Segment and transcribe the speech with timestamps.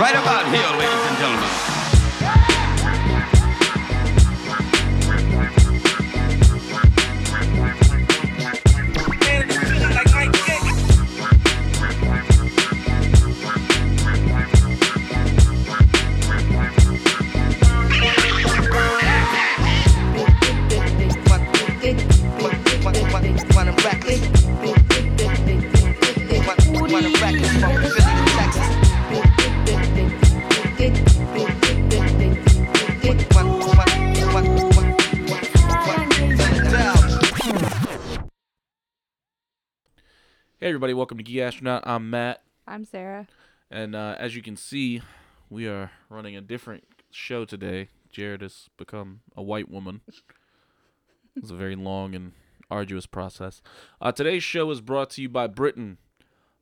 [0.00, 1.79] Right about here, ladies and gentlemen.
[40.80, 41.82] Everybody, welcome to Geek Astronaut.
[41.84, 43.28] I'm Matt, I'm Sarah.
[43.70, 45.02] and uh, as you can see,
[45.50, 47.88] we are running a different show today.
[48.10, 50.00] Jared has become a white woman.
[51.36, 52.32] It's a very long and
[52.70, 53.60] arduous process.
[54.00, 55.98] Uh, today's show is brought to you by Britain,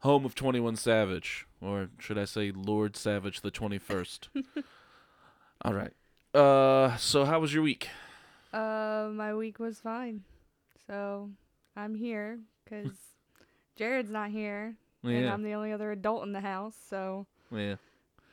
[0.00, 4.30] home of 21 Savage, or should I say Lord Savage the 21st.
[5.62, 5.92] All right.
[6.34, 7.88] Uh, so how was your week?
[8.52, 10.24] Uh, my week was fine.
[10.88, 11.30] So
[11.76, 12.96] I'm here because
[13.78, 16.76] Jared's not here, and Yeah, I'm the only other adult in the house.
[16.88, 17.76] So yeah.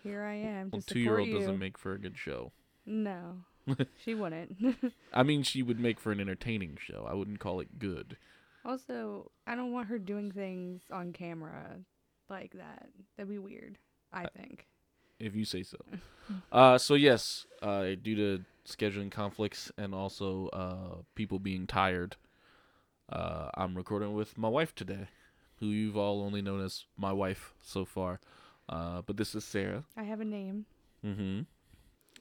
[0.04, 0.72] here I am.
[0.72, 2.52] Well, two year old doesn't make for a good show.
[2.86, 3.38] No,
[4.04, 4.58] she wouldn't.
[5.14, 7.08] I mean, she would make for an entertaining show.
[7.10, 8.18] I wouldn't call it good.
[8.66, 11.78] also, I don't want her doing things on camera
[12.30, 12.90] like that.
[13.16, 13.78] That'd be weird.
[14.12, 14.66] I think.
[15.20, 15.78] if you say so.
[16.52, 22.16] Uh, so yes, uh, due to scheduling conflicts and also uh, people being tired,
[23.12, 25.08] uh, I'm recording with my wife today,
[25.59, 28.20] who you've all only known as my wife so far.
[28.67, 29.84] Uh, but this is Sarah.
[29.95, 30.66] I have a name.
[31.06, 31.42] Mm-hmm.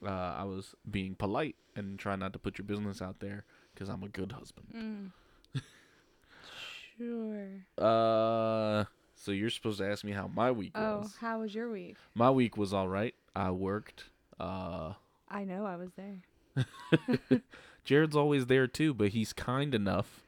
[0.05, 3.89] Uh, I was being polite and trying not to put your business out there because
[3.89, 5.11] I'm a good husband.
[5.55, 5.61] Mm.
[6.97, 7.47] sure.
[7.77, 11.15] Uh, so you're supposed to ask me how my week Oh, was.
[11.19, 11.95] how was your week?
[12.13, 13.15] My week was all right.
[13.35, 14.05] I worked.
[14.39, 14.93] Uh,
[15.29, 17.41] I know I was there.
[17.83, 20.21] Jared's always there too, but he's kind enough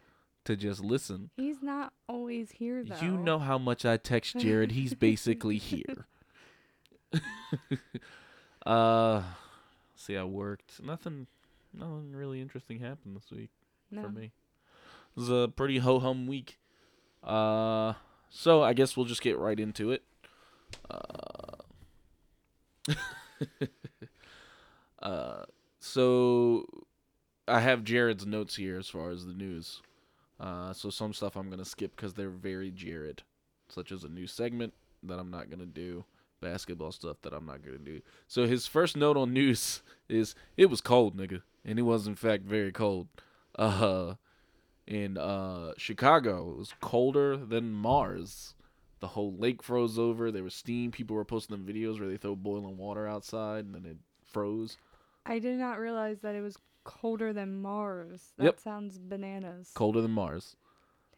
[0.47, 1.29] to just listen.
[1.35, 2.99] He's not always here though.
[3.01, 4.71] You know how much I text Jared.
[4.71, 6.07] He's basically here.
[8.65, 9.21] uh,
[9.95, 10.81] see, I worked.
[10.83, 11.27] Nothing,
[11.73, 13.49] nothing really interesting happened this week
[13.91, 14.03] no.
[14.03, 14.25] for me.
[14.25, 16.59] It was a pretty ho hum week.
[17.23, 17.93] Uh,
[18.29, 20.03] so I guess we'll just get right into it.
[20.89, 21.57] Uh,
[25.01, 25.43] uh,
[25.79, 26.65] so
[27.47, 29.81] I have Jared's notes here as far as the news.
[30.39, 33.23] Uh, so some stuff I'm gonna skip because they're very Jared,
[33.69, 36.05] such as a new segment that I'm not gonna do,
[36.41, 38.01] basketball stuff that I'm not gonna do.
[38.27, 42.15] So his first note on news is it was cold, nigga, and it was in
[42.15, 43.07] fact very cold.
[43.55, 44.15] Uh,
[44.85, 48.53] in uh Chicago, it was colder than Mars.
[48.99, 50.31] The whole lake froze over.
[50.31, 50.91] There was steam.
[50.91, 54.77] People were posting them videos where they throw boiling water outside and then it froze.
[55.25, 58.33] I did not realize that it was colder than Mars.
[58.37, 58.59] That Yep.
[58.59, 59.71] sounds bananas.
[59.75, 60.55] Colder than Mars.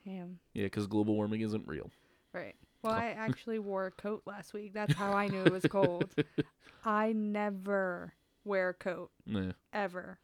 [0.06, 0.40] Damn.
[0.54, 1.92] Yeah, because global warming isn't real.
[2.34, 2.56] Right.
[2.82, 4.74] Well, I actually wore a coat last week.
[4.74, 6.16] That's how I knew it was cold.
[6.86, 8.14] I never
[8.46, 9.52] wear a coat Yeah.
[9.74, 10.20] ever,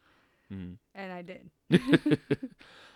[0.52, 0.78] Mhm.
[0.96, 1.50] and I did.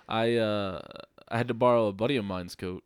[0.08, 0.82] I uh
[1.30, 2.84] I had to borrow a buddy of mine's coat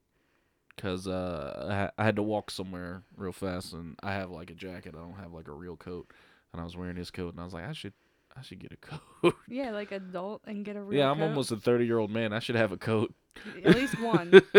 [0.76, 4.50] because uh I, ha- I had to walk somewhere real fast and I have like
[4.50, 4.96] a jacket.
[4.98, 6.12] I don't have like a real coat,
[6.52, 7.94] and I was wearing his coat and I was like I should
[8.38, 9.36] I should get a coat.
[9.48, 11.24] Yeah, like adult and get a real yeah, I'm coat.
[11.30, 12.34] almost a thirty year old man.
[12.34, 13.14] I should have a coat.
[13.64, 14.42] at least one.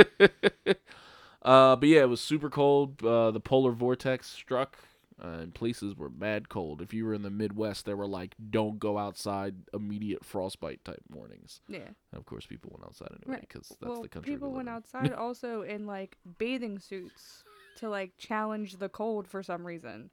[1.43, 3.05] uh, but yeah, it was super cold.
[3.05, 4.77] Uh, the polar vortex struck.
[5.23, 6.83] Uh, and places were mad cold.
[6.83, 11.03] If you were in the Midwest, there were like "don't go outside," immediate frostbite type
[11.09, 11.61] warnings.
[11.69, 11.87] Yeah.
[12.11, 13.41] And of course, people went outside anyway Right.
[13.49, 14.33] because that's well, the country.
[14.33, 14.75] we people live went in.
[14.75, 17.45] outside also in like bathing suits
[17.77, 20.11] to like challenge the cold for some reason,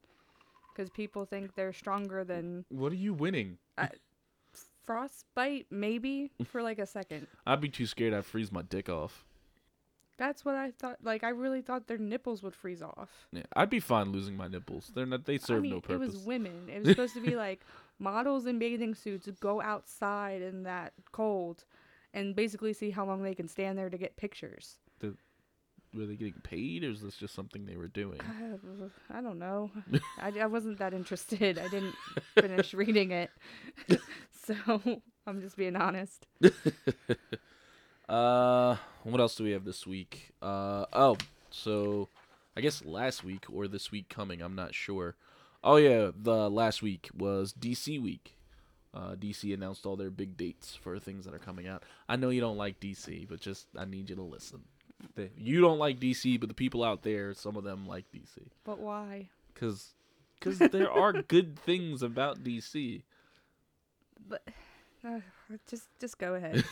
[0.74, 3.58] because people think they're stronger than What are you winning?
[4.84, 5.68] frostbite.
[5.70, 7.28] Maybe for like a second.
[7.46, 8.14] I'd be too scared.
[8.14, 9.26] I'd freeze my dick off.
[10.18, 10.98] That's what I thought.
[11.04, 13.10] Like I really thought their nipples would freeze off.
[13.32, 14.92] Yeah, I'd be fine losing my nipples.
[14.94, 15.26] They're not.
[15.26, 16.14] They serve I mean, no it purpose.
[16.14, 16.70] was women.
[16.70, 17.62] It was supposed to be like
[17.98, 21.66] models in bathing suits go outside in that cold,
[22.14, 24.78] and basically see how long they can stand there to get pictures.
[25.94, 28.20] Were they getting paid, or is this just something they were doing?
[28.22, 29.72] Uh, I don't know.
[30.20, 31.58] I, I wasn't that interested.
[31.58, 31.96] I didn't
[32.36, 33.30] finish reading it,
[34.46, 34.56] so
[35.28, 36.28] I'm just being honest.
[38.10, 40.34] Uh, what else do we have this week?
[40.42, 41.16] Uh, oh,
[41.50, 42.10] so
[42.58, 45.16] I guess last week or this week coming, I'm not sure.
[45.64, 48.36] Oh yeah, the last week was DC week.
[48.94, 51.84] Uh, DC announced all their big dates for things that are coming out.
[52.10, 54.64] I know you don't like DC, but just I need you to listen.
[55.16, 58.38] The- You don't like DC, but the people out there, some of them like DC,
[58.64, 59.30] But why?
[59.56, 59.94] cause
[60.40, 63.04] because there are good things about DC.
[64.28, 64.48] But
[65.06, 65.20] uh,
[65.68, 66.64] just just go ahead.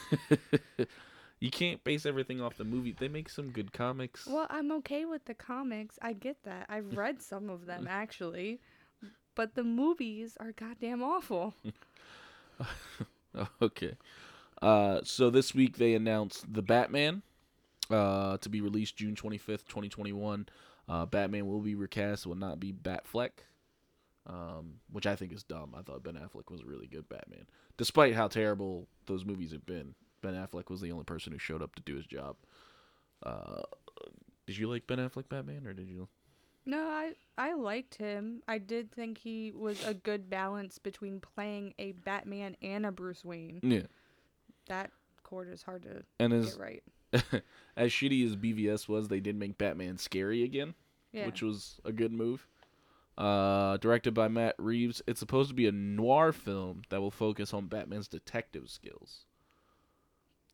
[1.39, 2.95] you can't base everything off the movie.
[2.97, 4.25] They make some good comics.
[4.27, 5.97] well, I'm okay with the comics.
[6.01, 6.65] I get that.
[6.69, 8.59] I've read some of them actually.
[9.35, 11.53] But the movies are goddamn awful.
[13.61, 13.95] okay.
[14.61, 17.21] Uh, so this week they announced the Batman,
[17.89, 20.47] uh, to be released June twenty fifth, twenty twenty one.
[20.87, 22.25] Uh, Batman will be recast.
[22.25, 23.31] Will not be Batfleck,
[24.25, 25.75] um, which I think is dumb.
[25.77, 27.45] I thought Ben Affleck was a really good Batman,
[27.77, 29.93] despite how terrible those movies have been.
[30.21, 32.35] Ben Affleck was the only person who showed up to do his job.
[33.23, 33.61] Uh,
[34.47, 36.07] did you like Ben Affleck Batman, or did you?
[36.65, 38.41] No, I I liked him.
[38.47, 43.23] I did think he was a good balance between playing a Batman and a Bruce
[43.23, 43.59] Wayne.
[43.63, 43.83] Yeah.
[44.67, 44.91] That
[45.23, 46.83] chord is hard to And get as right.
[47.75, 50.75] as shitty as BVS was, they did make Batman scary again.
[51.11, 51.25] Yeah.
[51.25, 52.47] which was a good move.
[53.17, 57.53] Uh, directed by Matt Reeves, it's supposed to be a noir film that will focus
[57.53, 59.25] on Batman's detective skills.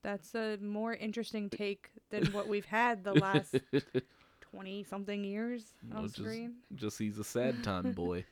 [0.02, 3.56] That's a more interesting take than what we've had the last
[4.42, 6.54] twenty something years on screen.
[6.74, 8.24] Just he's a sad time boy.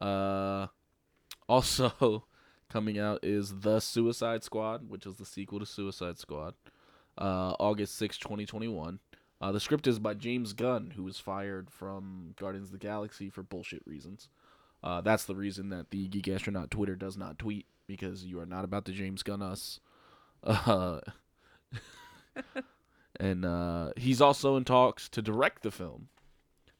[0.00, 0.66] Uh,
[1.48, 2.24] also
[2.68, 6.54] coming out is The Suicide Squad, which is the sequel to Suicide Squad.
[7.18, 8.98] Uh, August sixth, 2021.
[9.40, 13.28] Uh, the script is by James Gunn, who was fired from Guardians of the Galaxy
[13.28, 14.28] for bullshit reasons.
[14.82, 18.46] Uh, that's the reason that the Geek Astronaut Twitter does not tweet because you are
[18.46, 19.80] not about to James Gunn us.
[20.42, 21.00] Uh,
[23.20, 26.08] and uh, he's also in talks to direct the film,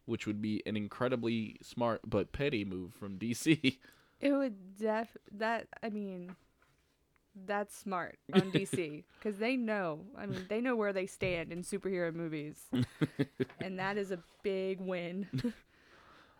[0.05, 3.79] which would be an incredibly smart but petty move from DC.
[4.19, 6.35] It would def that I mean
[7.45, 10.01] that's smart on DC because they know.
[10.17, 12.59] I mean, they know where they stand in superhero movies,
[13.61, 15.53] and that is a big win.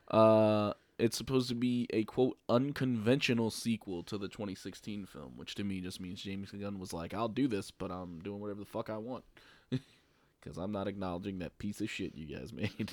[0.09, 5.65] Uh, it's supposed to be a quote unconventional sequel to the 2016 film, which to
[5.65, 8.67] me just means James Gunn was like, "I'll do this, but I'm doing whatever the
[8.67, 9.25] fuck I want,"
[9.71, 12.93] because I'm not acknowledging that piece of shit you guys made.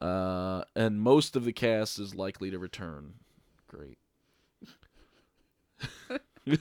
[0.00, 3.14] Uh, and most of the cast is likely to return.
[3.68, 3.98] Great.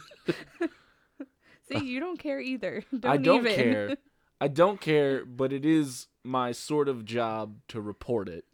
[1.67, 2.83] See, you don't care either.
[2.91, 3.55] Don't I don't even.
[3.55, 3.97] care.
[4.41, 8.45] I don't care, but it is my sort of job to report it.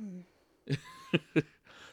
[0.00, 0.24] Mm.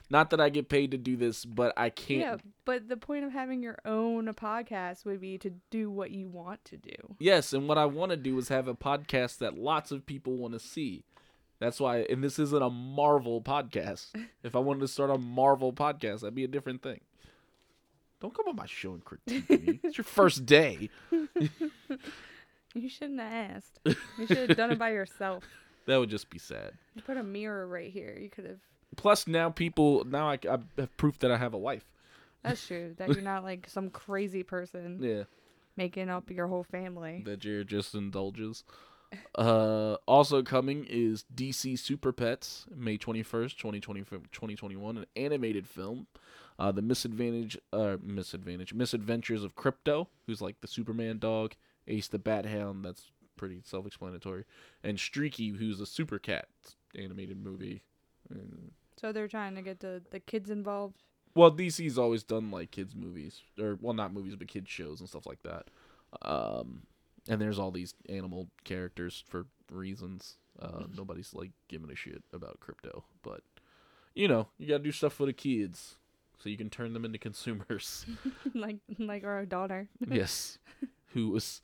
[0.09, 2.19] Not that I get paid to do this, but I can't.
[2.21, 6.29] Yeah, but the point of having your own podcast would be to do what you
[6.29, 7.15] want to do.
[7.19, 10.35] Yes, and what I want to do is have a podcast that lots of people
[10.37, 11.03] want to see.
[11.59, 14.07] That's why, and this isn't a Marvel podcast.
[14.43, 17.01] if I wanted to start a Marvel podcast, that'd be a different thing.
[18.23, 19.79] Don't come on my show and critique me.
[19.83, 20.89] It's your first day.
[22.73, 23.79] You shouldn't have asked.
[24.17, 25.43] You should have done it by yourself.
[25.85, 26.71] That would just be sad.
[26.95, 28.17] You put a mirror right here.
[28.17, 28.59] You could have.
[28.95, 31.83] Plus, now people, now I, I have proof that I have a wife.
[32.41, 32.93] That's true.
[32.97, 35.23] That you're not like some crazy person Yeah.
[35.75, 37.21] making up your whole family.
[37.25, 38.63] that Jared just indulges.
[39.35, 44.01] Uh, also coming is DC Super Pets, May 21st, 2020,
[44.31, 46.07] 2021, an animated film.
[46.59, 51.53] Uh, the misadvantage, uh, misadvantage, misadventures of Krypto, who's like the Superman dog,
[51.87, 54.45] Ace the Bat Hound, that's pretty self explanatory,
[54.83, 56.47] and Streaky, who's a Super Cat
[56.95, 57.81] animated movie.
[58.29, 58.71] And-
[59.01, 61.01] So they're trying to get the, the kids involved.
[61.35, 65.09] well, DC's always done like kids movies, or well, not movies, but kids shows and
[65.09, 65.69] stuff like that.
[66.21, 66.83] Um,
[67.27, 70.37] and there's all these animal characters for reasons.
[70.59, 73.41] Uh, nobody's like giving a shit about Krypto, but
[74.13, 75.95] you know, you gotta do stuff for the kids
[76.37, 78.05] so you can turn them into consumers.
[78.53, 79.87] like like our daughter.
[80.07, 80.57] yes,
[81.13, 81.61] who was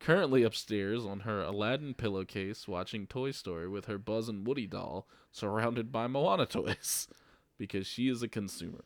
[0.00, 5.06] currently upstairs on her Aladdin pillowcase watching Toy Story with her Buzz and Woody doll,
[5.30, 7.06] surrounded by Moana toys,
[7.58, 8.84] because she is a consumer.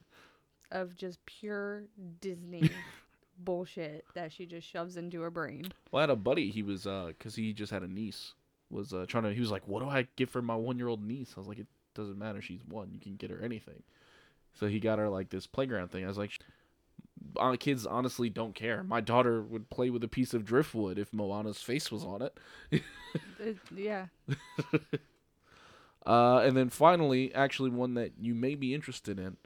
[0.70, 1.84] of just pure
[2.20, 2.70] Disney
[3.38, 5.72] bullshit that she just shoves into her brain.
[5.90, 6.50] Well, I had a buddy.
[6.50, 8.34] He was uh, cause he just had a niece.
[8.70, 9.32] Was uh trying to.
[9.32, 11.48] He was like, "What do I get for my one year old niece?" I was
[11.48, 12.42] like, "It doesn't matter.
[12.42, 12.90] She's one.
[12.92, 13.82] You can get her anything."
[14.54, 16.04] So he got her like this playground thing.
[16.04, 16.32] I was like,
[17.60, 18.82] "Kids honestly don't care.
[18.82, 22.38] My daughter would play with a piece of driftwood if Moana's face was on it."
[23.38, 24.06] It, yeah.
[26.06, 29.36] Uh, and then finally, actually, one that you may be interested in,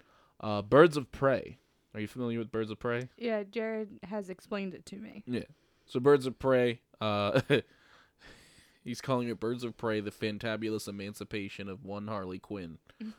[0.40, 1.56] uh, Birds of Prey.
[1.94, 3.08] Are you familiar with Birds of Prey?
[3.16, 5.24] Yeah, Jared has explained it to me.
[5.26, 5.44] Yeah.
[5.86, 7.40] So Birds of Prey, uh
[8.84, 12.78] he's calling it Birds of Prey, the fantabulous emancipation of one Harley Quinn.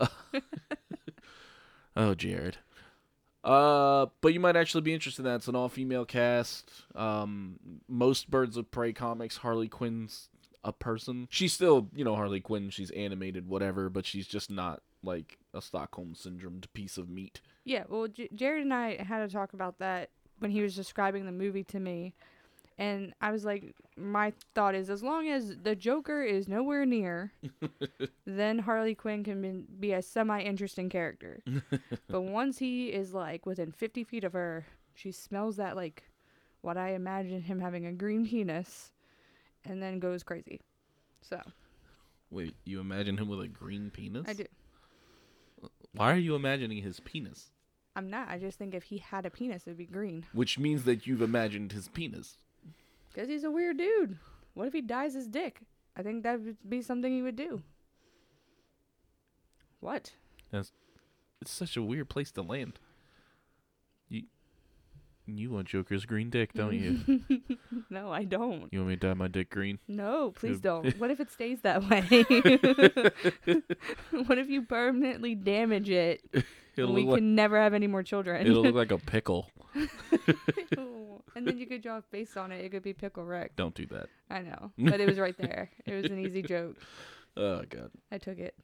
[1.96, 2.58] oh, Jared.
[3.44, 5.36] Uh, but you might actually be interested in that.
[5.36, 6.70] It's an all-female cast.
[6.94, 7.58] Um,
[7.88, 10.28] most Birds of Prey comics, Harley Quinn's
[10.64, 11.28] a person.
[11.30, 12.70] She's still, you know, Harley Quinn.
[12.70, 17.40] She's animated, whatever, but she's just not like a Stockholm syndrome piece of meat.
[17.68, 20.08] Yeah, well, J- Jared and I had to talk about that
[20.38, 22.14] when he was describing the movie to me.
[22.78, 27.32] And I was like, my thought is as long as the Joker is nowhere near,
[28.26, 31.42] then Harley Quinn can be, be a semi interesting character.
[32.08, 36.04] but once he is like within 50 feet of her, she smells that, like,
[36.62, 38.92] what I imagine him having a green penis,
[39.66, 40.62] and then goes crazy.
[41.20, 41.42] So,
[42.30, 44.26] Wait, you imagine him with a green penis?
[44.26, 44.46] I do.
[45.92, 47.50] Why are you imagining his penis?
[47.98, 48.28] I'm not.
[48.28, 50.24] I just think if he had a penis, it'd be green.
[50.32, 52.36] Which means that you've imagined his penis.
[53.12, 54.18] Because he's a weird dude.
[54.54, 55.62] What if he dyes his dick?
[55.96, 57.60] I think that would be something he would do.
[59.80, 60.12] What?
[60.52, 60.70] It's
[61.44, 62.78] such a weird place to land.
[64.08, 64.22] You,
[65.26, 67.20] you want Joker's green dick, don't you?
[67.90, 68.68] No, I don't.
[68.70, 69.78] You want me to dye my dick green?
[69.88, 70.96] No, please don't.
[70.98, 72.02] What if it stays that way?
[74.26, 76.22] what if you permanently damage it
[76.78, 78.46] It'll we look like, can never have any more children?
[78.46, 79.50] it'll look like a pickle.
[81.38, 82.64] And then you could draw a face on it.
[82.64, 83.54] It could be Pickle Rick.
[83.54, 84.08] Don't do that.
[84.28, 84.72] I know.
[84.76, 85.70] But it was right there.
[85.86, 86.76] It was an easy joke.
[87.36, 87.92] Oh god.
[88.10, 88.56] I took it.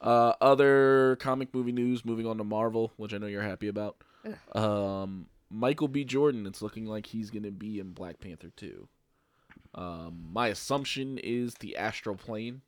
[0.00, 2.04] Uh, other comic movie news.
[2.04, 3.96] Moving on to Marvel, which I know you're happy about.
[4.52, 6.04] Um, Michael B.
[6.04, 6.46] Jordan.
[6.46, 8.86] It's looking like he's gonna be in Black Panther 2.
[9.74, 12.62] Um, my assumption is the astral plane.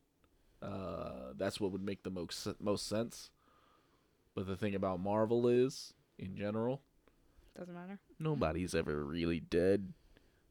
[0.60, 3.30] Uh, that's what would make the most most sense.
[4.34, 6.80] But the thing about Marvel is, in general,
[7.56, 7.98] Doesn't matter.
[8.18, 9.92] nobody's ever really dead.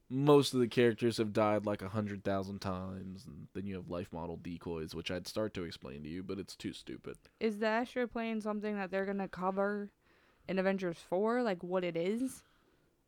[0.10, 3.90] Most of the characters have died like a hundred thousand times, and then you have
[3.90, 7.18] life model decoys, which I'd start to explain to you, but it's too stupid.
[7.40, 9.90] Is the astro plane something that they're gonna cover
[10.48, 12.44] in Avengers Four, like what it is,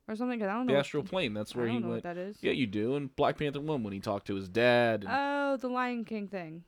[0.07, 0.39] or something?
[0.39, 0.71] Cause I don't know.
[0.71, 2.03] The what- astral plane, that's where he know went.
[2.05, 2.37] what that is.
[2.41, 2.95] Yeah, you do.
[2.95, 6.27] And Black Panther one when he talked to his dad, and Oh, the Lion King
[6.27, 6.63] thing.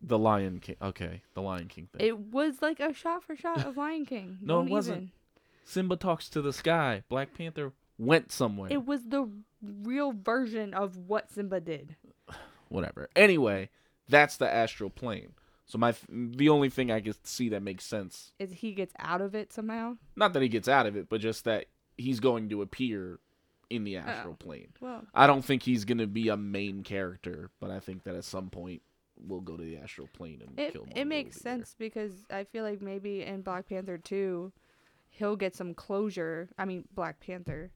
[0.00, 0.76] The Lion King.
[0.82, 2.06] Okay, the Lion King thing.
[2.06, 4.38] It was like a shot for shot of Lion King.
[4.42, 4.96] No, it Don't wasn't.
[4.96, 5.10] even.
[5.64, 7.02] Simba talks to the sky.
[7.08, 8.68] Black Panther went somewhere.
[8.72, 9.28] It was the
[9.62, 11.96] real version of what Simba did.
[12.68, 13.08] Whatever.
[13.16, 13.70] Anyway,
[14.08, 15.30] that's the astral plane.
[15.66, 19.20] So my the only thing I can see that makes sense Is he gets out
[19.20, 19.96] of it somehow?
[20.14, 21.66] not that he gets out of it, but just that
[21.96, 23.18] he's going to appear
[23.68, 24.44] in the oh, astral Oh.
[24.44, 24.68] plane.
[24.80, 28.14] Well, I don't think he's going to be a main character, but I think that
[28.14, 28.82] at some point
[29.18, 30.92] we'll go to the astral plane and it kill him.
[30.94, 34.52] it makes sense because I feel like maybe in Black Panther two,
[35.10, 36.48] he'll get some closure.
[36.58, 37.70] I mean Black Panther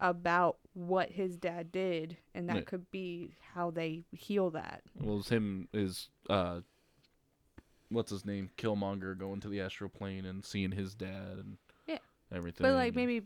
[0.00, 2.62] about what his dad did, and that Yeah.
[2.62, 4.82] could be how they heal that.
[5.00, 6.60] Well, it's him is uh,
[7.88, 8.50] what's his name?
[8.56, 11.98] Killmonger going to the astral plane and seeing his dad and Yeah.
[12.32, 12.64] everything.
[12.64, 13.22] But like maybe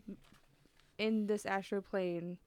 [0.97, 2.37] in this astral plane,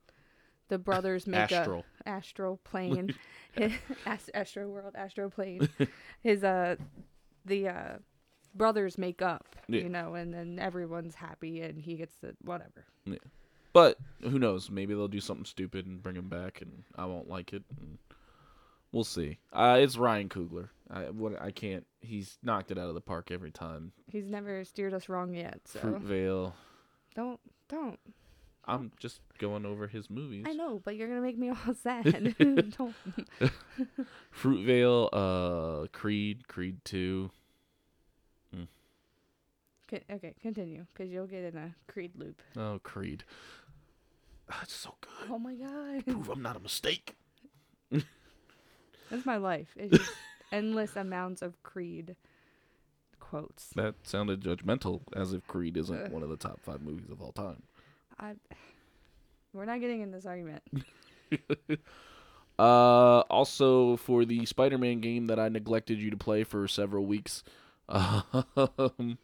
[0.68, 1.52] the brothers make up.
[1.52, 1.84] astral.
[2.04, 3.14] a astral plane,
[4.06, 5.68] Ast- astro world, astral plane.
[6.22, 6.76] His uh,
[7.44, 7.92] the uh,
[8.54, 9.82] brothers make up, Yeah.
[9.82, 12.84] you know, and then everyone's happy and he gets the whatever.
[13.72, 14.70] But who knows?
[14.70, 17.64] Maybe they'll do something stupid and bring him back, and I won't like it.
[17.80, 17.98] And
[18.92, 19.38] we'll see.
[19.52, 20.68] Uh, it's Ryan Coogler.
[20.90, 21.84] I what I can't.
[22.00, 23.90] He's knocked it out of the park every time.
[24.06, 26.52] He's never steered us wrong yet, so Fruitvale.
[27.16, 27.98] don't don't.
[28.66, 30.44] I'm just going over his movies.
[30.48, 32.34] I know, but you're gonna make me all sad.
[32.78, 32.94] don't.
[34.42, 37.30] Fruitvale, uh, Creed, Creed Two.
[39.86, 42.40] Con- okay, continue, cause you'll get in a Creed loop.
[42.56, 43.22] Oh, Creed.
[44.62, 45.30] It's so good.
[45.30, 47.14] Oh my god, Prove I'm not a mistake.
[47.90, 49.68] that's my life.
[49.76, 50.10] It's just
[50.52, 52.16] endless amounts of Creed
[53.20, 53.68] quotes.
[53.74, 57.32] That sounded judgmental, as if Creed isn't one of the top five movies of all
[57.32, 57.62] time.
[58.18, 58.34] I.
[59.52, 60.62] We're not getting in this argument.
[62.58, 67.42] Uh, also for the Spider-Man game that I neglected you to play for several weeks,
[67.88, 69.18] um,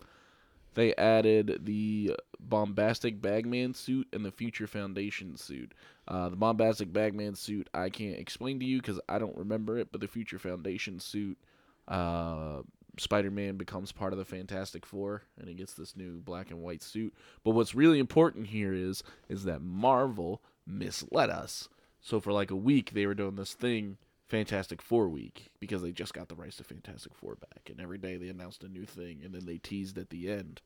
[0.75, 5.73] they added the bombastic Bagman suit and the Future Foundation suit.
[6.09, 9.93] Uh, the bombastic Bagman suit I can't explain to you because I don't remember it,
[9.93, 11.39] but the Future Foundation suit,
[11.87, 12.63] uh,
[12.99, 16.83] Spider-Man becomes part of the Fantastic Four and he gets this new black and white
[16.83, 17.15] suit.
[17.45, 21.69] But what's really important here is is that Marvel misled us.
[22.01, 25.93] So for like a week, they were doing this thing, Fantastic Four week, because they
[25.93, 28.87] just got the rights to Fantastic Four back, and every day they announced a new
[28.87, 30.61] thing, and then they teased at the end.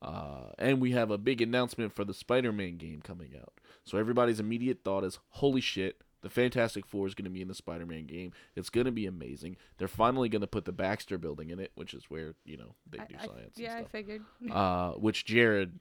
[0.00, 3.54] Uh, and we have a big announcement for the Spider-Man game coming out.
[3.84, 7.48] So everybody's immediate thought is, "Holy shit!" The Fantastic Four is going to be in
[7.48, 8.32] the Spider-Man game.
[8.56, 9.56] It's going to be amazing.
[9.78, 12.74] They're finally going to put the Baxter Building in it, which is where you know
[12.90, 13.54] they do I- science.
[13.56, 14.22] yeah, and I figured.
[14.50, 15.78] uh, which Jared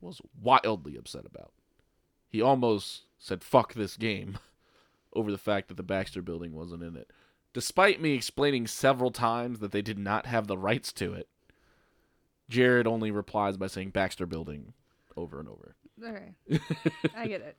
[0.00, 1.52] was wildly upset about.
[2.28, 4.38] He almost said "fuck this game,"
[5.14, 7.10] over the fact that the Baxter building wasn't in it.
[7.52, 11.28] Despite me explaining several times that they did not have the rights to it,
[12.48, 14.72] Jared only replies by saying Baxter building
[15.16, 15.74] over and over.
[16.02, 16.32] Okay.
[17.16, 17.56] I get it.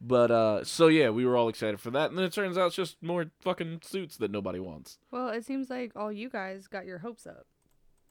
[0.00, 2.68] But uh so yeah, we were all excited for that and then it turns out
[2.68, 4.98] it's just more fucking suits that nobody wants.
[5.10, 7.46] Well, it seems like all you guys got your hopes up.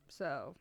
[0.07, 0.55] So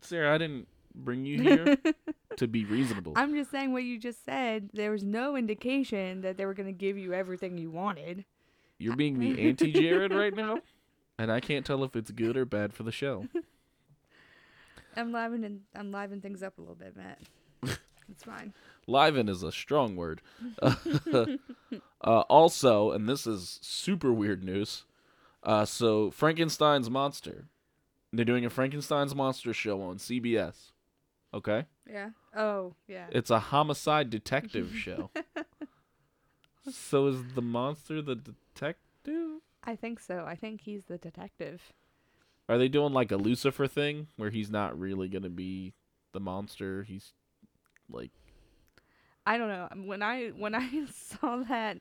[0.00, 1.76] Sarah, I didn't bring you here
[2.36, 3.12] to be reasonable.
[3.16, 4.70] I'm just saying what you just said.
[4.72, 8.24] There was no indication that they were going to give you everything you wanted.
[8.78, 10.58] You're being the anti Jared right now,
[11.18, 13.26] and I can't tell if it's good or bad for the show.
[14.96, 17.18] I'm livening, I'm livening things up a little bit, Matt.
[18.10, 18.52] It's fine.
[18.86, 20.20] Liven is a strong word.
[20.62, 21.36] uh,
[22.02, 24.84] also, and this is super weird news.
[25.42, 27.46] Uh, so Frankenstein's monster,
[28.12, 30.72] they're doing a Frankenstein's monster show on CBS.
[31.32, 32.10] Okay, Yeah.
[32.36, 33.06] Oh, yeah.
[33.10, 35.10] it's a homicide detective show.
[36.70, 39.40] so is the monster the detective?
[39.64, 40.24] I think so.
[40.26, 41.72] I think he's the detective.
[42.48, 45.72] Are they doing like a Lucifer thing where he's not really gonna be
[46.12, 46.84] the monster?
[46.84, 47.12] He's
[47.90, 48.10] like
[49.26, 49.68] I don't know.
[49.86, 51.78] When I when I saw that,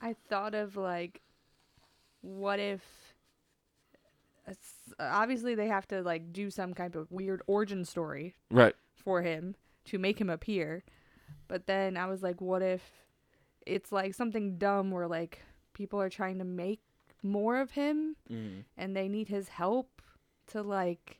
[0.00, 1.20] I thought of like,
[2.20, 2.82] what if?
[4.98, 8.74] Obviously, they have to like do some kind of weird origin story right.
[8.94, 9.54] for him
[9.86, 10.84] to make him appear.
[11.48, 12.82] But then I was like, what if
[13.66, 15.42] it's like something dumb where like
[15.74, 16.80] people are trying to make
[17.22, 18.64] more of him Mm.
[18.76, 20.00] and they need his help
[20.48, 21.18] to like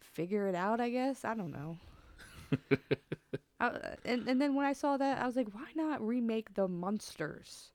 [0.00, 1.24] figure it out, I guess.
[1.24, 1.78] I don't know.
[3.62, 6.68] I, and and then when I saw that, I was like, why not remake the
[6.68, 7.70] monsters?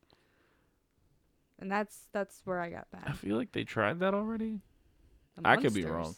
[1.60, 3.04] And that's that's where I got back.
[3.08, 4.60] I feel like they tried that already.
[5.44, 6.16] I could be wrong.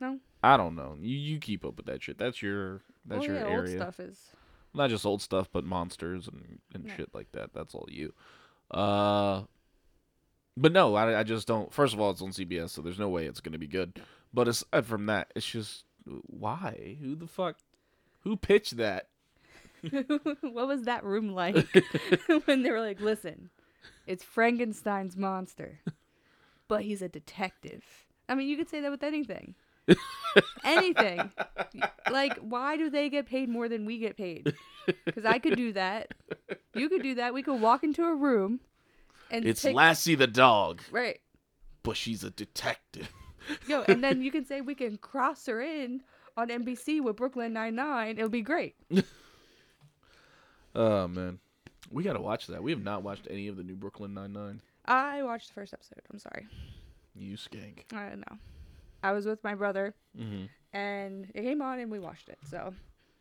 [0.00, 0.18] No.
[0.42, 0.96] I don't know.
[1.00, 2.18] You you keep up with that shit.
[2.18, 3.76] That's your that's Well, your yeah, old area.
[3.76, 4.18] stuff is.
[4.74, 6.96] Not just old stuff, but monsters and and Yeah.
[6.96, 7.52] shit like that.
[7.52, 8.14] That's all you.
[8.70, 9.42] Uh,
[10.56, 11.72] but no, I I just don't.
[11.72, 14.00] First of all, it's on CBS, so there's no way it's gonna be good.
[14.32, 15.84] But aside from that, it's just
[16.26, 16.96] why?
[17.00, 17.58] Who the fuck?
[18.24, 19.08] Who pitched that?
[20.40, 21.66] what was that room like
[22.44, 23.50] when they were like, "Listen,
[24.06, 25.80] it's Frankenstein's monster,
[26.68, 27.82] but he's a detective."
[28.28, 29.54] I mean, you could say that with anything.
[30.64, 31.32] anything.
[32.10, 34.54] Like, why do they get paid more than we get paid?
[35.04, 36.12] Because I could do that.
[36.74, 37.34] You could do that.
[37.34, 38.60] We could walk into a room
[39.30, 41.20] and It's take, Lassie the dog, right.
[41.82, 43.12] but she's a detective.
[43.66, 46.02] Yo, and then you can say we can cross her in
[46.36, 48.16] on NBC with Brooklyn Nine Nine.
[48.18, 48.74] It'll be great.
[50.74, 51.38] Oh man,
[51.90, 52.62] we gotta watch that.
[52.62, 54.62] We have not watched any of the new Brooklyn Nine Nine.
[54.86, 56.00] I watched the first episode.
[56.10, 56.46] I'm sorry.
[57.14, 57.80] You skank.
[57.92, 58.38] I don't know.
[59.02, 59.94] I was with my brother.
[60.18, 60.44] Mm-hmm.
[60.74, 62.38] and it came on and we watched it.
[62.48, 62.72] So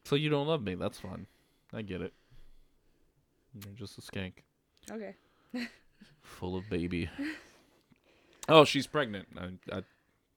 [0.06, 0.76] So you don't love me?
[0.76, 1.28] That's fine.
[1.74, 2.14] I get it.
[3.66, 4.32] You're just a skank,
[4.90, 5.16] okay,
[6.22, 7.10] full of baby.
[8.48, 9.28] oh, she's pregnant.
[9.38, 9.84] I, I,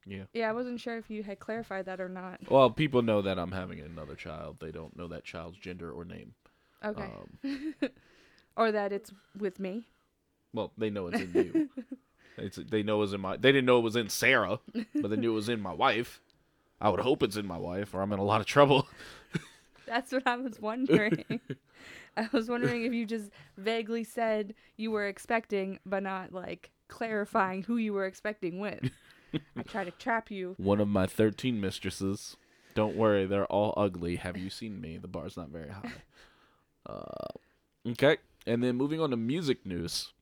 [0.06, 0.24] yeah.
[0.32, 2.40] yeah, I wasn't sure if you had clarified that or not.
[2.50, 4.56] Well, people know that I'm having another child.
[4.60, 6.34] They don't know that child's gender or name.
[6.84, 7.08] Okay,
[7.44, 7.74] Um,
[8.56, 9.84] or that it's with me.
[10.52, 11.68] well, they know it's in you.
[12.36, 13.36] It's they know it's in my.
[13.36, 14.58] They didn't know it was in Sarah,
[14.94, 16.20] but they knew it was in my wife.
[16.80, 18.88] I would hope it's in my wife, or I'm in a lot of trouble.
[19.86, 21.24] That's what I was wondering.
[22.16, 27.62] I was wondering if you just vaguely said you were expecting, but not like clarifying
[27.62, 28.90] who you were expecting with.
[29.56, 30.54] I try to trap you.
[30.58, 32.36] One of my 13 mistresses.
[32.74, 34.16] Don't worry, they're all ugly.
[34.16, 34.96] Have you seen me?
[34.96, 35.92] The bar's not very high.
[36.86, 40.12] Uh, okay, and then moving on to music news.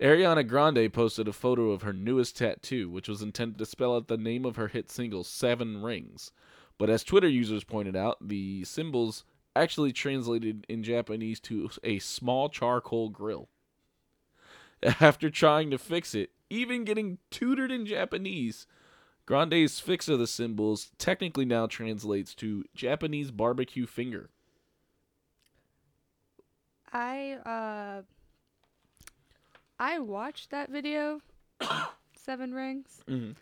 [0.00, 4.06] Ariana Grande posted a photo of her newest tattoo, which was intended to spell out
[4.06, 6.30] the name of her hit single, Seven Rings.
[6.78, 9.24] But as Twitter users pointed out, the symbols
[9.56, 13.48] actually translated in Japanese to a small charcoal grill.
[15.00, 18.66] After trying to fix it, even getting tutored in Japanese,
[19.26, 24.30] Grande's fix of the symbols technically now translates to Japanese barbecue finger.
[26.92, 28.02] I uh,
[29.78, 31.20] I watched that video,
[32.16, 33.32] Seven Rings, Mm-hmm.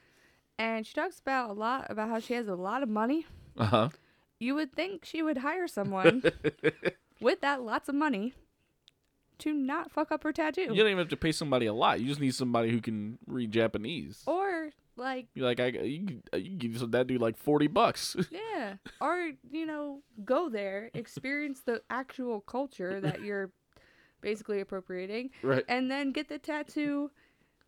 [0.58, 3.26] and she talks about a lot about how she has a lot of money.
[3.58, 3.88] Uh huh.
[4.40, 6.22] You would think she would hire someone
[7.20, 8.32] with that lots of money
[9.42, 10.62] to not fuck up her tattoo.
[10.62, 12.00] You don't even have to pay somebody a lot.
[12.00, 14.22] You just need somebody who can read Japanese.
[14.26, 17.66] Or like You're like, I, you, can- uh, you can give that dude like 40
[17.68, 18.16] bucks.
[18.30, 23.50] yeah, or you know, go there, experience the actual culture that you're
[24.20, 25.64] basically appropriating, right.
[25.68, 27.10] and then get the tattoo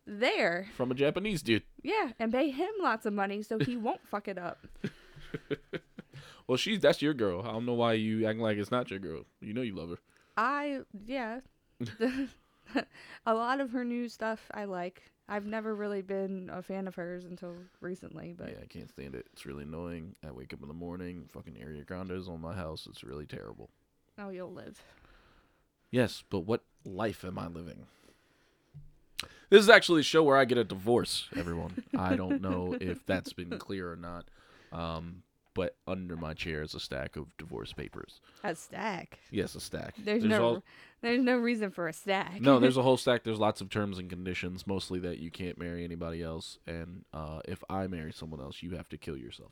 [0.07, 0.67] there.
[0.75, 1.63] From a Japanese dude.
[1.83, 4.65] Yeah, and pay him lots of money so he won't fuck it up.
[6.47, 7.41] Well, she's that's your girl.
[7.41, 9.25] I don't know why you acting like it's not your girl.
[9.41, 9.97] You know you love her.
[10.37, 11.39] I yeah.
[13.25, 15.03] a lot of her new stuff I like.
[15.27, 19.15] I've never really been a fan of hers until recently, but yeah, I can't stand
[19.15, 19.25] it.
[19.33, 20.15] It's really annoying.
[20.25, 22.87] I wake up in the morning, fucking Area Grande's on my house.
[22.89, 23.69] It's really terrible.
[24.19, 24.79] oh, you'll live.
[25.89, 27.87] Yes, but what life am I living?
[29.49, 31.83] This is actually a show where I get a divorce, everyone.
[31.97, 34.25] I don't know if that's been clear or not.
[34.71, 35.23] Um,
[35.55, 38.21] but under my chair is a stack of divorce papers.
[38.43, 39.17] A stack.
[39.31, 39.95] Yes, a stack.
[39.97, 40.63] There's, no all-
[41.01, 42.39] there's no reason for a stack.
[42.41, 43.23] no, there's a whole stack.
[43.23, 47.39] There's lots of terms and conditions, mostly that you can't marry anybody else, and uh,
[47.45, 49.51] if I marry someone else, you have to kill yourself.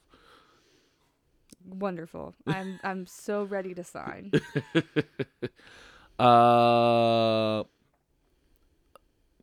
[1.65, 2.35] wonderful.
[2.45, 4.31] I'm I'm so ready to sign.
[6.19, 7.63] uh,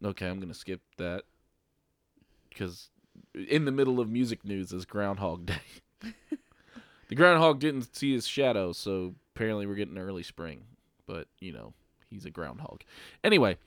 [0.04, 1.24] okay, I'm gonna skip that
[2.50, 2.90] because
[3.48, 6.12] in the middle of music news is Groundhog Day.
[7.10, 10.62] The groundhog didn't see his shadow, so apparently we're getting early spring.
[11.06, 11.74] But you know,
[12.08, 12.80] he's a groundhog.
[13.22, 13.58] Anyway,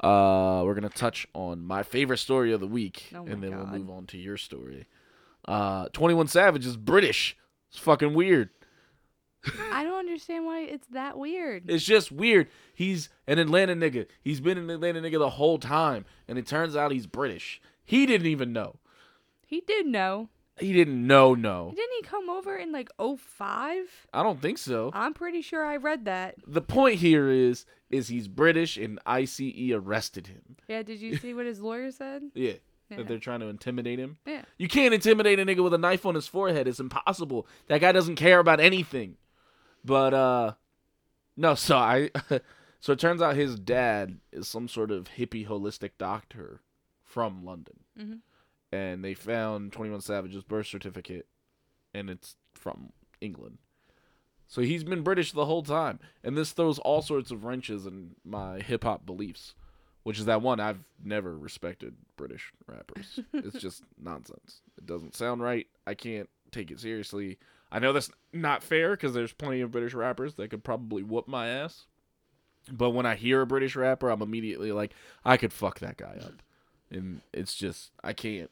[0.00, 3.70] uh, we're gonna touch on my favorite story of the week, Oh and then God.
[3.70, 4.86] we'll move on to your story.
[5.46, 7.36] Uh, Twenty One Savage is British.
[7.70, 8.48] It's fucking weird.
[9.72, 11.68] I don't understand why it's that weird.
[11.68, 12.46] It's just weird.
[12.74, 14.06] He's an Atlanta nigga.
[14.20, 17.60] He's been an Atlanta nigga the whole time, and it turns out he's British.
[17.84, 18.76] He didn't even know.
[19.44, 20.28] He did know.
[20.60, 21.34] He didn't know.
[21.34, 23.84] No, Didn't he come over in like 05?
[24.12, 24.90] I don't think so.
[24.94, 26.34] I'm pretty sure I read that.
[26.46, 29.40] The point here is, is he's British, and ICE
[29.72, 30.56] arrested him.
[30.68, 32.22] Yeah, did you see what his lawyer said?
[32.34, 32.52] Yeah,
[32.90, 32.98] Yeah.
[32.98, 34.18] that they're trying to intimidate him.
[34.26, 34.42] Yeah.
[34.58, 36.68] You can't intimidate a nigga with a knife on his forehead.
[36.68, 37.46] It's impossible.
[37.68, 39.16] That guy doesn't care about anything.
[39.84, 40.52] But uh
[41.36, 42.10] no, so I
[42.80, 46.60] so it turns out his dad is some sort of hippie holistic doctor
[47.02, 47.80] from London.
[47.98, 48.18] Mhm.
[48.72, 51.26] And they found 21 Savage's birth certificate
[51.94, 53.58] and it's from England.
[54.46, 55.98] So he's been British the whole time.
[56.22, 59.54] And this throws all sorts of wrenches in my hip hop beliefs,
[60.02, 63.20] which is that one I've never respected British rappers.
[63.32, 64.60] it's just nonsense.
[64.76, 65.66] It doesn't sound right.
[65.86, 67.38] I can't take it seriously.
[67.70, 71.26] I know that's not fair because there's plenty of British rappers that could probably whoop
[71.26, 71.86] my ass.
[72.70, 74.92] But when I hear a British rapper, I'm immediately like,
[75.24, 76.42] I could fuck that guy up.
[76.90, 78.50] And it's just, I can't.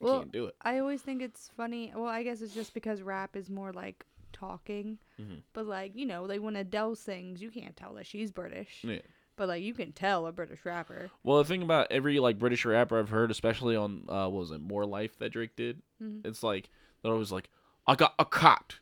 [0.00, 0.54] I Well, can't do it.
[0.62, 1.92] I always think it's funny.
[1.94, 4.98] Well, I guess it's just because rap is more like talking.
[5.20, 5.42] Mhm.
[5.52, 8.82] But like, you know, like when Adele sings, you can't tell that she's British.
[8.82, 9.00] Yeah.
[9.36, 11.10] But like you can tell a British rapper.
[11.22, 14.50] Well, the thing about every like British rapper I've heard, especially on uh, what was
[14.50, 16.24] it More Life that Drake did, Mhm.
[16.26, 16.70] it's like
[17.02, 17.50] they're always like,
[17.86, 18.78] "I got a cat.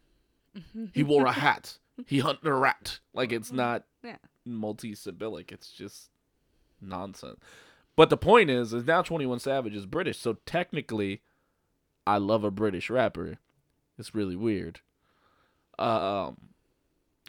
[0.93, 1.79] He wore a hat.
[2.07, 4.17] He hunted a rat." Like it's not Yeah.
[4.45, 5.53] multi-sibyllic.
[5.53, 6.11] It's just
[6.81, 7.41] nonsense.
[7.99, 11.21] But the point is, is now Twenty One Savage is British, so technically,
[12.07, 13.39] I love a British rapper.
[13.99, 14.79] It's really weird.
[15.81, 16.37] Um,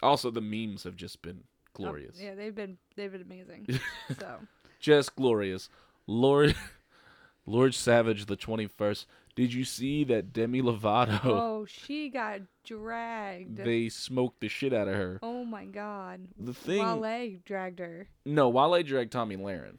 [0.00, 3.66] also the memes have just been Oh, glorious yeah, they've been they've been amazing.
[4.18, 4.38] so
[4.78, 5.68] just glorious.
[6.06, 6.54] Lord
[7.46, 9.06] Lord Savage the 21st.
[9.34, 13.56] Did you see that Demi Lovato Oh, she got dragged.
[13.56, 15.18] they smoked the shit out of her?
[15.20, 16.20] oh my god.
[16.38, 18.06] The thing Wale dragged her.
[18.24, 19.78] No, Wale dragged Tomi Lahren.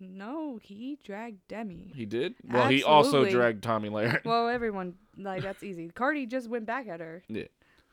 [0.00, 1.92] No, he dragged Demi.
[1.94, 2.34] He did?
[2.48, 4.20] Well, he also dragged Tomi Lahren.
[4.24, 5.90] Well, everyone like that's easy.
[5.90, 7.22] Cardi just went back at her.
[7.28, 7.44] Yeah.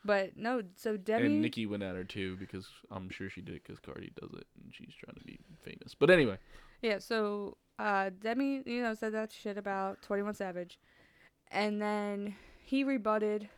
[0.04, 3.62] But no, so Demi And Nicki went at her too because I'm sure she did
[3.62, 5.94] because Cardi does it and she's trying to be famous.
[5.94, 6.38] But anyway,
[6.80, 10.78] Yeah, so uh Demi, you know, said that shit about 21 Savage.
[11.50, 13.48] And then he rebutted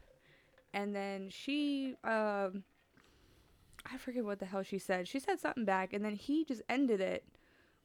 [0.74, 2.64] and then she um
[3.86, 5.06] I forget what the hell she said.
[5.08, 7.24] She said something back and then he just ended it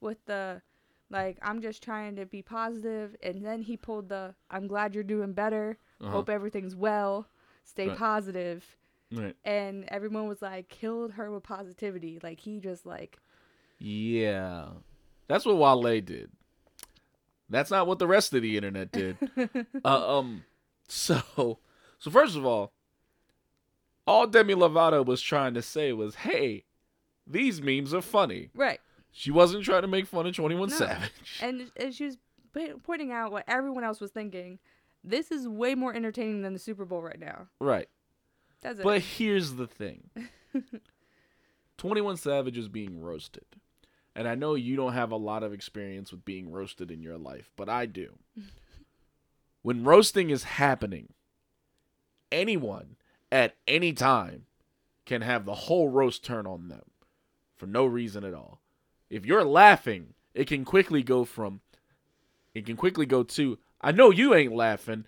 [0.01, 0.61] with the
[1.09, 5.03] like I'm just trying to be positive and then he pulled the I'm glad you're
[5.03, 5.77] doing better.
[6.01, 6.11] uh-huh.
[6.11, 7.27] Hope everything's well.
[7.63, 7.97] Stay Right.
[7.97, 8.63] positive.
[9.11, 9.35] right.
[9.43, 12.19] And everyone was like killed her with positivity.
[12.21, 13.19] Like he just like
[13.79, 14.67] Yeah.
[15.27, 16.31] That's what Wale did.
[17.49, 19.17] That's not what the rest of the internet did.
[19.85, 20.43] uh, um
[20.87, 21.59] so
[21.99, 22.71] so first of all,
[24.07, 26.65] all Demi Lovato was trying to say was, "Hey,
[27.25, 28.79] these memes are funny." right.
[29.17, 30.75] She wasn't trying to make fun of 21 No.
[30.75, 31.39] Savage.
[31.41, 32.17] and, and she was
[32.53, 34.59] po- pointing out what everyone else was thinking.
[35.05, 37.47] This is way more entertaining than the Super Bowl right now.
[37.61, 37.87] right.
[38.61, 38.83] That's it.
[38.83, 40.09] But here's the thing.
[41.77, 43.45] 21 Savage is being roasted.
[44.15, 47.17] And I know you don't have a lot of experience with being roasted in your
[47.17, 48.17] life, but I do.
[49.61, 51.13] when roasting is happening,
[52.31, 52.95] anyone
[53.31, 54.45] at any time
[55.05, 56.83] can have the whole roast turn on them
[57.55, 58.61] for no reason at all.
[59.09, 61.61] If you're laughing, it can quickly go from
[62.53, 65.05] it can quickly go to I know you ain't laughing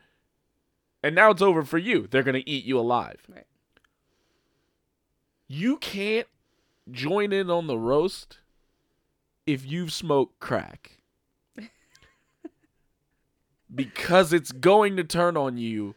[1.02, 2.08] and now it's over for you.
[2.08, 3.22] They're going to eat you alive.
[3.30, 3.46] Right.
[5.48, 6.28] You can't
[6.92, 8.40] join in on the roast
[9.46, 10.98] if you've smoked crack.
[13.74, 15.96] because it's going to turn on you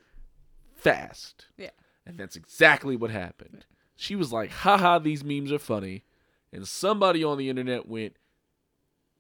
[0.75, 1.47] fast.
[1.57, 1.71] Yeah.
[2.07, 3.65] And that's exactly what happened.
[3.97, 6.05] She was like, haha, these memes are funny.
[6.53, 8.17] And somebody on the internet went,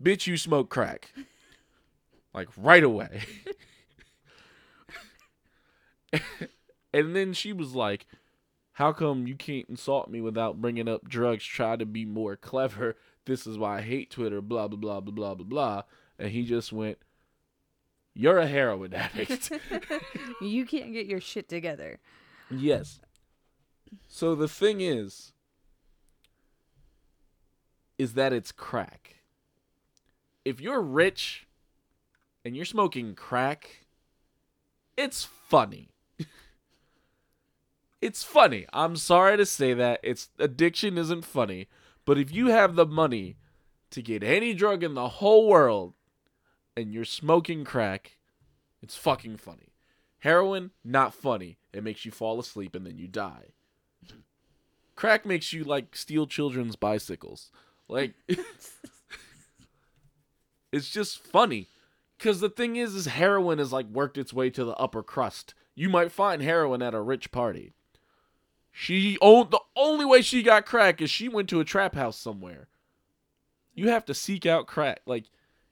[0.03, 1.13] bitch, you smoke crack.
[2.35, 3.23] like right away.
[6.93, 8.07] and then she was like,
[8.73, 11.45] how come you can't insult me without bringing up drugs?
[11.45, 12.97] Try to be more clever.
[13.27, 15.83] This is why I hate Twitter, blah, blah, blah, blah, blah, blah, blah.
[16.19, 16.99] And he just went,
[18.15, 19.53] You're a heroin addict.
[20.41, 21.99] you can't get your shit together.
[22.51, 23.01] yes.
[24.09, 25.33] So the thing is,
[28.01, 29.17] is that it's crack.
[30.43, 31.47] If you're rich
[32.43, 33.85] and you're smoking crack,
[34.97, 35.91] it's funny.
[38.01, 38.65] it's funny.
[38.73, 40.01] I'm sorry to say that.
[40.03, 41.69] It's addiction isn't funny,
[42.07, 43.37] but if you have the money
[43.91, 45.93] to get any drug in the whole world
[46.75, 48.17] and you're smoking crack,
[48.81, 49.75] it's fucking funny.
[50.21, 51.59] Heroin, not funny.
[51.75, 53.53] It makes you fall asleep and then you die.
[54.97, 57.51] Crack makes you like steal children's bicycles.
[57.91, 58.15] Like
[60.73, 61.69] it's just funny.
[62.19, 65.55] Cause the thing is, is heroin has like worked its way to the upper crust.
[65.75, 67.73] You might find heroin at a rich party.
[68.71, 72.19] She owned the only way she got crack is she went to a trap house
[72.19, 72.69] somewhere.
[73.75, 75.01] You have to seek out crack.
[75.07, 75.25] Like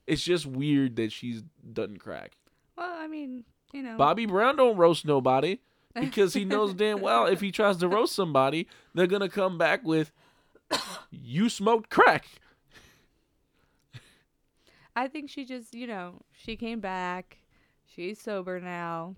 [0.06, 2.32] it's just weird that she's done crack.
[2.76, 3.96] Well, I mean, you know.
[3.96, 5.60] Bobby Brown don't roast nobody
[5.94, 9.84] because he knows damn well if he tries to roast somebody, they're gonna come back
[9.84, 10.10] with
[11.10, 12.26] you smoked crack.
[14.94, 17.38] I think she just, you know, she came back.
[17.86, 19.14] She's sober now.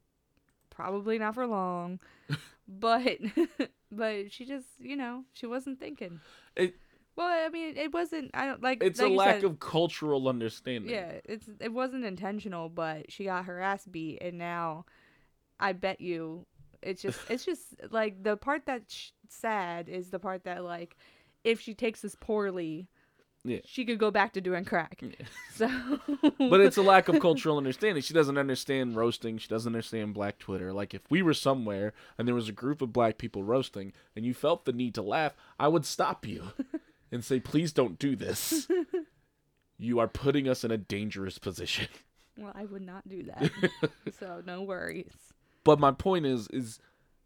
[0.69, 2.01] Probably not for long.
[2.69, 3.19] but
[3.93, 6.21] but she just, you know, she wasn't thinking.
[6.57, 6.75] It-
[7.17, 10.29] well, I mean, it wasn't I don't like It's like a lack said, of cultural
[10.29, 10.91] understanding.
[10.91, 14.87] Yeah, it's it wasn't intentional, but she got her ass beat and now
[15.59, 16.47] I bet you
[16.83, 20.97] it's just it's just like the part that's sad is the part that like
[21.45, 22.89] if she takes this poorly
[23.45, 23.61] Yeah.
[23.65, 25.01] she could go back to doing crack.
[25.03, 25.27] Yeah.
[25.55, 25.69] So
[26.39, 28.03] But it's a lack of cultural understanding.
[28.03, 29.37] She doesn't understand roasting.
[29.39, 30.73] She doesn't understand black Twitter.
[30.73, 34.25] Like if we were somewhere and there was a group of black people roasting and
[34.25, 36.53] you felt the need to laugh, I would stop you
[37.13, 38.69] and say, "Please don't do this.
[39.79, 41.89] You are putting us in a dangerous position."
[42.39, 43.51] Well, I would not do that.
[44.19, 45.13] so no worries.
[45.65, 46.79] But my point is is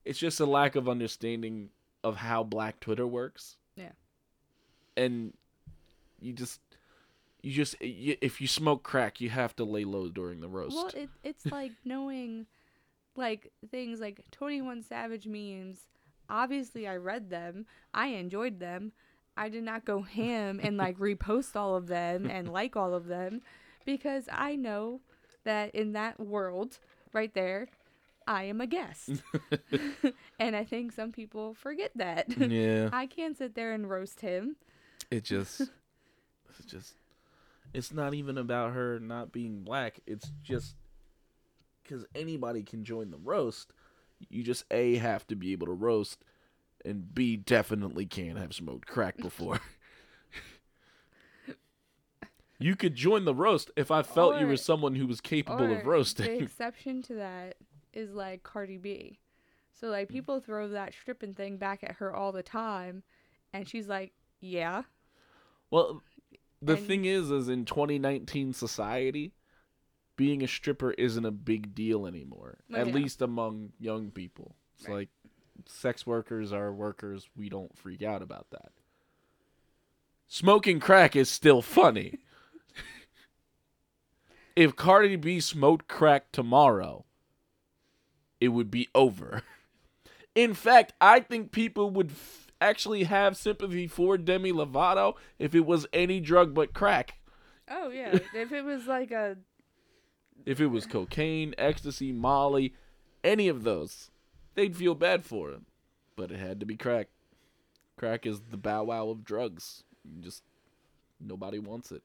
[0.05, 1.71] it's just a lack of understanding
[2.03, 3.57] of how black Twitter works.
[4.97, 5.35] And
[6.21, 6.61] you just
[7.43, 10.75] you just y- if you smoke crack, you have to lay low during the roast.
[10.75, 12.47] Well, it, it's like knowing
[13.17, 15.79] like things like 21 Savage memes.
[16.29, 17.67] Obviously, I read them.
[17.93, 18.93] I enjoyed them.
[19.37, 23.07] I did not go ham and like repost all of them and like all of
[23.07, 23.43] them
[23.85, 25.01] because I know
[25.45, 26.79] that in that world
[27.13, 27.69] right there,
[28.27, 29.11] I am a guest.
[30.39, 32.27] and I think some people forget that.
[32.39, 32.89] yeah.
[32.93, 34.57] I can't sit there and roast him.
[35.15, 35.61] It just
[36.49, 36.95] it's just
[37.73, 40.01] it's not even about her not being black.
[40.09, 40.75] It's just
[41.85, 43.73] cuz anybody can join the roast.
[44.29, 46.25] You just A have to be able to roast
[46.85, 49.61] and B definitely can't have smoked crack before.
[52.59, 55.79] you could join the roast if I felt you were someone who was capable Or
[55.79, 56.39] of roasting.
[56.39, 57.57] The exception to that
[57.93, 59.21] is like Cardi B.
[59.73, 60.13] So like mm.
[60.13, 63.05] people throw that stripping thing back at her all the time,
[63.53, 64.83] and she's like, "Yeah,
[65.71, 66.03] Well,
[66.63, 69.33] the And- thing is, is in 2019 society,
[70.17, 72.59] being a stripper isn't a big deal anymore.
[72.69, 74.55] Well, at least among young people.
[74.79, 74.95] It's Right.
[74.95, 75.09] like
[75.67, 77.29] sex workers are workers.
[77.37, 78.73] We don't freak out about that.
[80.29, 82.19] Smoking crack is still funny.
[84.57, 87.05] if Cardi B smoked crack tomorrow,
[88.41, 89.43] it would be over.
[90.35, 95.65] In fact, I think people would f- actually have sympathy for Demi Lovato if it
[95.67, 97.19] was any drug but crack.
[97.71, 99.37] oh yeah." if it was like a
[100.47, 102.75] If it was cocaine, ecstasy, Molly,
[103.23, 104.11] any of those,
[104.55, 105.65] they'd feel bad for him.
[106.17, 107.09] But it had to be crack.
[107.97, 109.85] Crack is the bow wow of drugs.
[110.05, 110.43] You just
[111.21, 112.03] nobody wants it.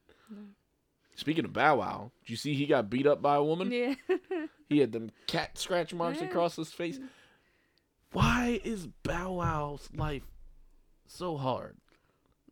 [1.16, 3.70] Speaking of bow wow, did you see he got beat up by a woman?
[3.70, 3.94] yeah,
[4.70, 6.28] He had them cat scratch marks Yeah.
[6.28, 6.98] across his face.
[8.12, 10.22] Why is Bow Wow's life
[11.10, 11.76] so hard?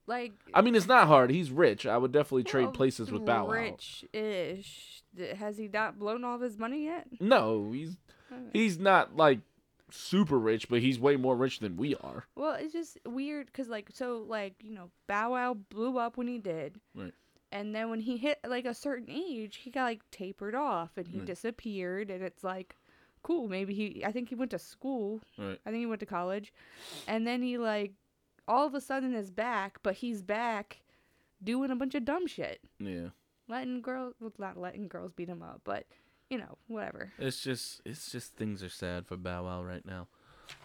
[0.06, 1.30] like I mean, it's not hard.
[1.30, 1.84] He's rich.
[1.86, 3.52] I would definitely trade well, places with Bow Wow.
[3.52, 5.02] Rich-ish.
[5.36, 7.06] Has he not blown all of his money yet?
[7.20, 7.98] No, he's
[8.32, 9.40] Uh, he's not like
[9.90, 12.26] super rich, but he's way more rich than we are.
[12.34, 16.28] Well, it's just weird because, like, so, like, you know, Bow Wow blew up when
[16.28, 16.78] he did.
[16.94, 17.12] Right.
[17.52, 21.08] And then when he hit, like, a certain age, he got, like, tapered off and
[21.08, 21.26] he Right.
[21.26, 22.10] disappeared.
[22.10, 22.76] And it's like,
[23.22, 23.48] cool.
[23.48, 25.22] Maybe he, I think he went to school.
[25.38, 25.58] Right.
[25.64, 26.52] I think he went to college.
[27.06, 27.92] And then he, like,
[28.48, 30.80] all of a sudden is back, but he's back
[31.42, 32.60] doing a bunch of dumb shit.
[32.80, 33.08] Yeah.
[33.48, 35.86] Letting girls, well, not letting girls beat him up, but,
[36.30, 37.12] you know, whatever.
[37.18, 40.08] It's just it's just things are sad for Bow Wow right now.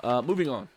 [0.03, 0.67] Uh, moving on.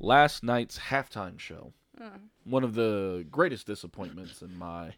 [0.00, 1.72] Last night's halftime show.
[2.00, 2.08] Uh,
[2.44, 4.94] One of the greatest disappointments in my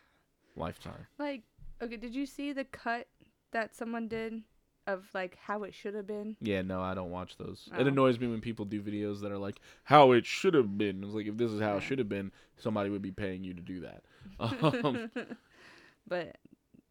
[0.56, 1.06] lifetime.
[1.18, 1.42] like,
[1.82, 3.06] okay, did you see the cut
[3.52, 4.42] that someone did
[4.86, 6.36] of, like, how it should have been?
[6.40, 7.68] Yeah, no, I don't watch those.
[7.78, 7.86] It Oh.
[7.88, 11.02] annoys me when people do videos that are like how it should have been.
[11.04, 13.54] It's like if this is how it should have been, somebody would be paying you
[13.54, 14.02] to do that.
[14.84, 15.10] Um,
[16.08, 16.36] but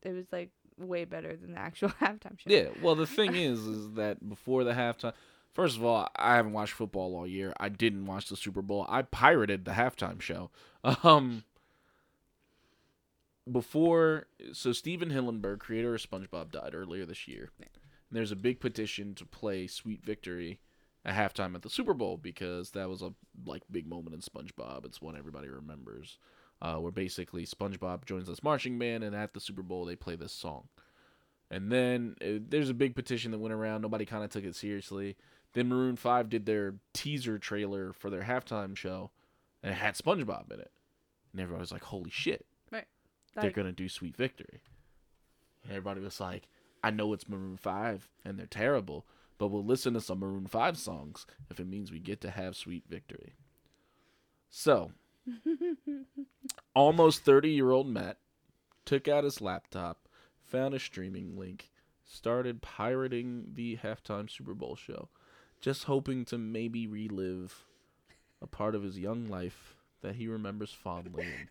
[0.04, 2.50] it was like way better than the actual halftime show.
[2.50, 5.14] Yeah, well, the thing is, is that before the halftime,
[5.54, 7.54] first of all, I haven't watched football all year.
[7.60, 8.86] I didn't watch the Super Bowl.
[8.90, 10.50] I pirated the halftime show.
[11.04, 11.44] Um,
[13.52, 17.52] before, so Stephen Hillenburg, creator of SpongeBob, died earlier this year.
[18.10, 20.60] And there's a big petition to play "Sweet Victory"
[21.04, 23.14] at halftime at the Super Bowl because that was a
[23.46, 24.86] like big moment in SpongeBob.
[24.86, 26.18] It's one everybody remembers.
[26.62, 30.16] Uh, where basically SpongeBob joins this marching band, and at the Super Bowl they play
[30.16, 30.70] this song.
[31.52, 33.82] And then uh, there's a big petition that went around.
[33.82, 35.16] Nobody kind of took it seriously.
[35.54, 39.12] Then Maroon 5 did their teaser trailer for their halftime show,
[39.62, 40.72] and it had SpongeBob in it.
[41.34, 42.86] And everybody was like, holy shit, Right.
[43.36, 44.62] they're Like, to do Sweet Victory.
[45.64, 46.48] And everybody was like,
[46.86, 49.08] I know it's Maroon 5, and they're terrible,
[49.40, 52.56] but we'll listen to some Maroon 5 songs if it means we get to have
[52.56, 53.34] Sweet Victory.
[54.52, 54.92] So,
[56.76, 58.18] almost 30 year old Matt
[58.86, 60.08] took out his laptop,
[60.44, 61.72] found a streaming link,
[62.06, 65.10] started pirating the halftime Super Bowl show,
[65.62, 67.66] just hoping to maybe relive
[68.44, 71.48] a part of his young life that he remembers fondly and,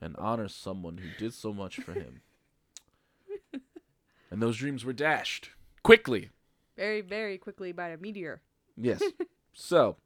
[0.00, 2.22] and honor someone who did so much for him.
[4.32, 5.50] And those dreams were dashed
[5.82, 6.30] quickly.
[6.74, 8.40] very, very quickly by a meteor.
[8.78, 9.02] Yes.
[9.52, 9.96] so,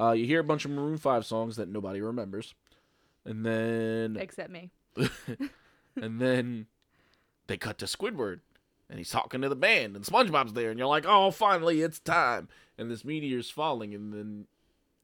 [0.00, 2.54] uh, you hear a bunch of Maroon 5 songs that nobody remembers.
[3.26, 4.70] And then Except me.
[6.00, 6.68] and then
[7.48, 8.40] they cut to Squidward,
[8.88, 11.98] and he's talking to the band, and SpongeBob's there, and you're like, "Oh, finally, it's
[11.98, 14.46] time!" And this meteor's falling, and then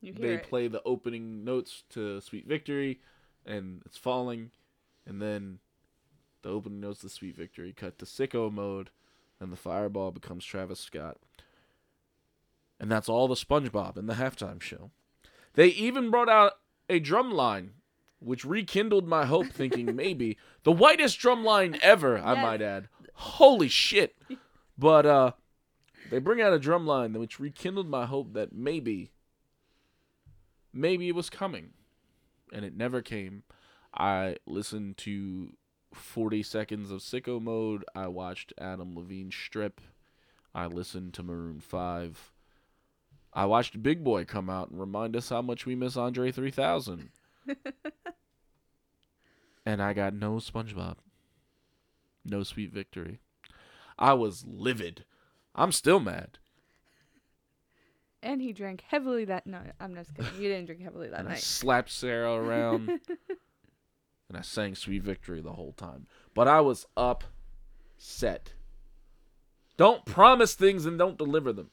[0.02, 0.44] they it.
[0.44, 3.00] play the opening notes to "Sweet Victory,"
[3.44, 4.50] and it's falling,
[5.04, 5.58] and then
[6.42, 8.90] the opening notes the "Sweet Victory" cut to sicko mode,
[9.40, 11.18] and the fireball becomes Travis Scott,
[12.80, 14.90] and that's all the SpongeBob in the halftime show.
[15.54, 16.52] They even brought out
[16.88, 17.72] a drum line,
[18.18, 22.18] which rekindled my hope, thinking maybe the whitest drum line ever.
[22.18, 22.42] I Yes.
[22.42, 22.88] might add.
[23.14, 24.16] Holy shit!
[24.78, 25.32] But uh,
[26.10, 29.10] they bring out a drum line which rekindled my hope that maybe,
[30.72, 31.70] maybe it was coming,
[32.52, 33.42] and it never came.
[33.94, 35.50] I listened to
[35.94, 37.84] 40 seconds of Sicko Mode.
[37.94, 39.80] I watched Adam Levine strip.
[40.54, 42.32] I listened to Maroon 5.
[43.32, 47.08] I watched Big Boi come out and remind us how much we miss Andre 3000.
[49.66, 50.96] and I got no SpongeBob.
[52.24, 53.20] No sweet victory.
[53.98, 55.04] I was livid.
[55.54, 56.38] I'm still mad.
[58.22, 59.72] And he drank heavily that night.
[59.80, 60.30] I'm just kidding.
[60.40, 61.40] You didn't drink heavily that and I night.
[61.42, 63.00] slapped Sarah around.
[64.32, 66.06] and I sang Sweet Victory the whole time.
[66.34, 68.54] But I was upset.
[69.76, 71.68] Don't promise things and don't deliver them.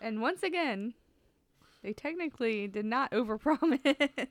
[0.00, 0.94] And once again,
[1.82, 4.28] they technically did not overpromise.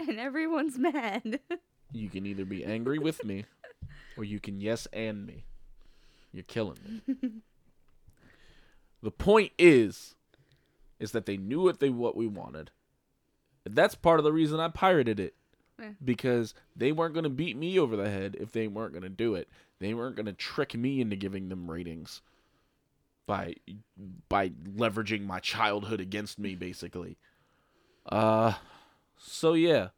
[0.00, 1.38] and everyone's mad.
[1.92, 3.44] You can either be angry with me
[4.16, 5.44] or you can yes and me.
[6.32, 7.30] You're killing me.
[9.00, 10.16] the point is
[10.98, 12.72] is that they knew what they what we wanted.
[13.64, 15.34] And that's part of the reason I pirated it.
[15.78, 15.90] Yeah.
[16.04, 19.08] Because they weren't going to beat me over the head if they weren't going to
[19.08, 19.48] do it.
[19.78, 22.20] They weren't going to trick me into giving them ratings
[23.28, 23.54] by
[24.28, 27.18] by leveraging my childhood against me basically.
[28.10, 28.54] Uh
[29.18, 29.88] so yeah.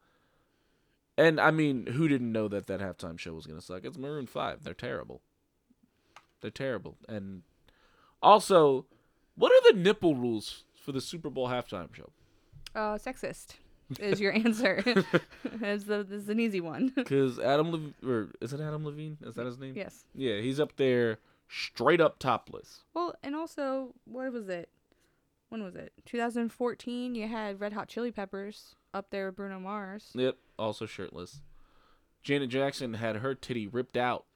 [1.17, 3.85] And I mean, who didn't know that that halftime show was gonna suck?
[3.85, 4.65] It's Maroon Five.
[4.65, 5.23] They're terrible.
[6.41, 6.97] They're terrible.
[7.09, 7.43] And
[8.21, 8.87] also,
[9.37, 12.11] what are the nipple rules for the Super Bowl halftime show?
[12.75, 13.55] Uh, sexist
[13.99, 14.83] is your answer.
[15.63, 16.93] is the this is an easy one.
[16.95, 19.19] Because Adam Lev- or is it Adam Levine?
[19.23, 19.75] Is that his name?
[19.77, 20.05] yes.
[20.15, 21.19] Yeah, he's up there
[21.49, 22.85] straight up topless.
[22.95, 24.69] Well, and also, what was it?
[25.49, 25.93] When was it?
[26.07, 27.15] 2014.
[27.15, 30.11] You had Red Hot Chili Peppers up there with Bruno Mars.
[30.15, 31.41] Yep, also shirtless.
[32.23, 34.27] Janet Jackson had her titty ripped out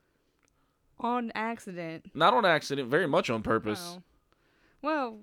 [0.99, 2.11] on accident.
[2.15, 3.97] Not on accident, very much on purpose.
[3.99, 4.03] Oh.
[4.83, 5.19] Well,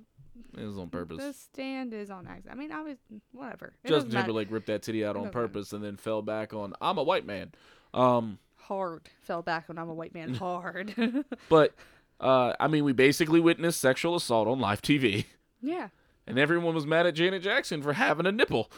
[0.58, 1.18] It was on purpose.
[1.18, 2.56] the stand is on accident.
[2.56, 2.98] I mean, I was
[3.32, 3.74] whatever.
[3.84, 4.12] It Justin.
[4.12, 5.34] Timberlake ripped that titty out on matter.
[5.34, 7.52] purpose and then fell back on I'm a white man.
[7.94, 10.34] Um, hard fell back on I'm a white man.
[10.36, 10.96] Hard.
[11.50, 11.74] but
[12.20, 15.26] uh, I mean, we basically witnessed sexual assault on live TV,
[15.62, 15.90] yeah.
[16.28, 18.72] and everyone was mad at Janet Jackson for having a nipple.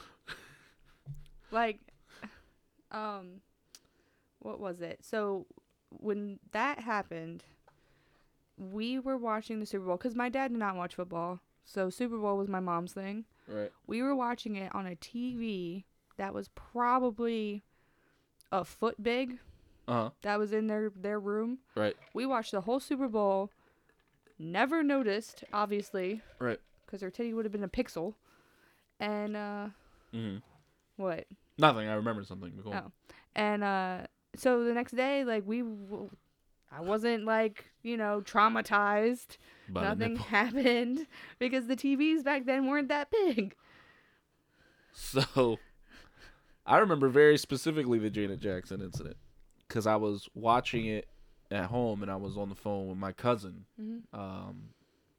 [1.52, 1.80] like
[2.92, 3.42] um
[4.40, 5.46] what was it so
[5.90, 7.44] when that happened
[8.58, 12.18] we were watching the super bowl because my dad did not watch football so super
[12.18, 13.72] bowl was my mom's thing Right.
[13.88, 15.84] we were watching it on a tv
[16.18, 17.64] that was probably
[18.52, 19.40] a foot big
[19.88, 20.10] Uh huh.
[20.22, 21.96] that was in their their room Right.
[22.14, 23.50] we watched the whole super bowl
[24.38, 26.60] never noticed obviously Right.
[26.86, 28.16] because her titty would have been a pixel
[29.00, 29.68] and uh
[30.12, 30.38] hmm
[30.98, 31.26] what
[31.58, 31.88] Nothing.
[31.88, 32.52] I remember something.
[32.56, 32.74] Nicole.
[32.74, 32.92] Oh.
[33.36, 36.10] And uh so the next day like we w-
[36.76, 39.38] I wasn't like, you know, traumatized.
[39.70, 41.06] By Nothing happened
[41.40, 43.56] because the TVs back then weren't that big.
[44.92, 45.60] So,
[46.66, 49.18] I remember very specifically the Janet Jackson incident
[49.68, 51.08] because I was watching it
[51.52, 54.02] at home and I was on the phone with my cousin, Mhm.
[54.14, 54.70] um,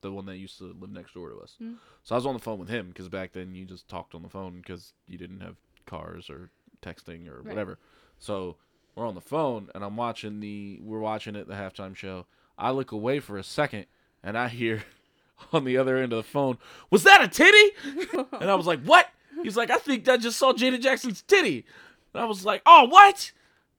[0.00, 1.56] the one that used to live next door to us.
[1.60, 1.76] Mhm.
[2.02, 4.22] So I was on the phone with him because back then you just talked on
[4.22, 6.50] the phone because you didn't have cars or
[6.82, 7.46] texting or Right.
[7.48, 7.78] whatever.
[8.18, 8.56] So
[8.94, 12.26] we're on the phone and I'm watching the we're watching it the halftime show.
[12.56, 13.86] I look away for a second
[14.22, 14.84] and I hear
[15.52, 16.58] on the other end of the phone,
[16.90, 19.08] "Was that a titty?" and I was like, "What?"
[19.42, 21.64] He's like, "I think I just saw Janet Jackson's titty."
[22.12, 23.32] And I was like, "Oh, what?"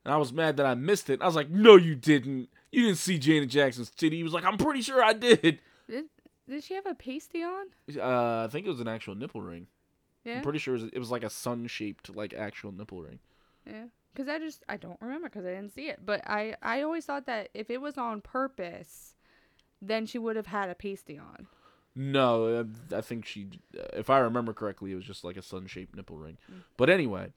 [0.04, 1.20] And I was mad that I missed it.
[1.22, 2.48] I was like, "No, you didn't.
[2.70, 6.04] You didn't see Janet Jackson's titty." He was like, "I'm pretty sure I did." Did,
[6.48, 7.66] did she have a pasty on?
[7.98, 9.66] Uh, I think it was an actual nipple ring.
[10.24, 10.36] Yeah.
[10.36, 13.20] I'm pretty sure it was, it was like a sun-shaped, like actual nipple ring.
[13.66, 13.84] yeah.
[14.16, 16.04] Cuz I just I don't remember cuz I didn't see it.
[16.04, 19.14] But I I always thought that if it was on purpose,
[19.80, 21.46] then she would have had a pasty on.
[21.98, 23.48] No, I, I think she,
[23.78, 26.36] uh, if I remember correctly, it was just like a sun-shaped nipple ring.
[26.52, 26.60] Mm.
[26.76, 27.32] But anyway,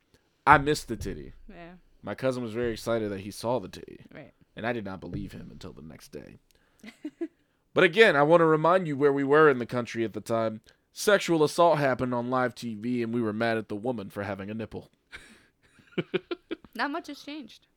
[0.45, 1.31] I missed the titty.
[1.47, 1.75] Yeah.
[2.03, 4.33] My cousin was very excited that he saw the titty, Right.
[4.57, 6.39] and I did not believe him until the next day.
[7.73, 10.19] but again, I want to remind you where we were in the country at the
[10.21, 10.59] time.
[10.91, 14.49] Sexual assault happened on live TV, and we were mad at the woman for having
[14.49, 14.91] a nipple.
[16.79, 17.67] Not much has changed.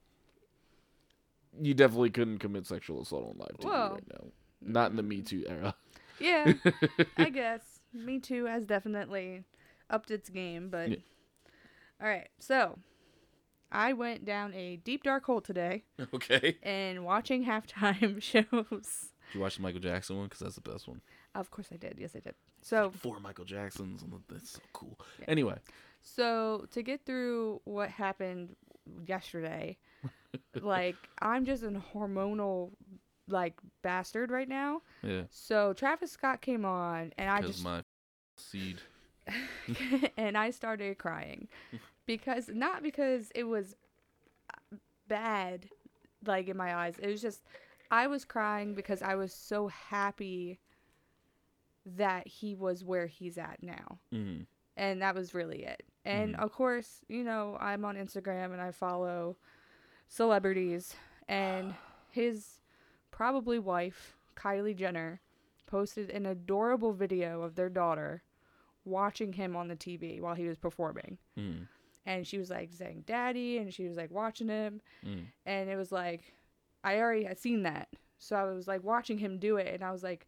[1.60, 4.28] You definitely couldn't commit sexual assault on live TV Well, right now.
[4.60, 5.74] Not in the Me Too era.
[6.20, 6.52] Yeah.
[7.16, 7.80] I guess.
[7.92, 9.42] Me Too has definitely
[9.90, 10.96] upped its game, but Yeah.
[12.00, 12.28] all right.
[12.38, 12.78] So,
[13.72, 15.82] I went down a deep dark hole today
[16.14, 16.58] okay.
[16.62, 18.44] and watching halftime shows.
[18.52, 20.26] Did you watch the Michael Jackson one?
[20.26, 21.00] Because that's the best one.
[21.34, 21.96] Of course I did.
[21.98, 22.36] Yes, I did.
[22.60, 24.04] So, Four Michael Jacksons.
[24.28, 24.96] That's so cool.
[25.18, 25.24] Yeah.
[25.26, 25.56] Anyway,
[26.02, 28.54] so to get through what happened
[29.06, 29.76] yesterday,
[30.60, 32.70] like I'm just a hormonal
[33.28, 34.82] like bastard right now.
[35.02, 35.22] yeah.
[35.30, 37.82] So Travis Scott came on and I just my
[38.36, 38.80] seed.
[40.16, 41.46] and I started crying
[42.06, 43.76] because not because it was
[45.08, 45.66] bad
[46.26, 46.96] like in my eyes.
[46.98, 47.42] It was just
[47.90, 50.58] I was crying because I was so happy
[51.84, 53.98] that he was where he's at now.
[54.12, 54.46] Mm.
[54.76, 55.82] And that was really it.
[56.04, 56.40] And Mhm.
[56.40, 59.36] of course, you know, I'm on Instagram and I follow
[60.08, 60.94] celebrities
[61.28, 61.74] and
[62.10, 62.60] his
[63.10, 65.20] probably wife, Kylie Jenner,
[65.66, 68.22] posted an adorable video of their daughter
[68.84, 71.18] watching him on the TV while he was performing.
[71.38, 71.68] Mm.
[72.04, 75.26] And she was like saying daddy and she was like watching him Mm.
[75.46, 76.34] and it was like
[76.84, 77.88] I already had seen that.
[78.18, 80.26] So I was like watching him do it and I was like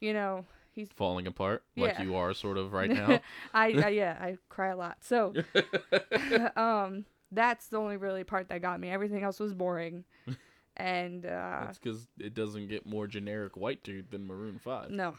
[0.00, 0.44] you know,
[0.78, 2.02] he's Falling apart like Yeah.
[2.02, 3.20] you are sort of right now.
[3.54, 4.98] I, I yeah, I cry a lot.
[5.00, 5.34] So
[6.56, 8.88] um that's the only really part that got me.
[8.90, 10.04] Everything else was boring.
[10.76, 14.90] And uh That's because it doesn't get more generic white dude than Maroon 5.
[14.90, 15.14] no.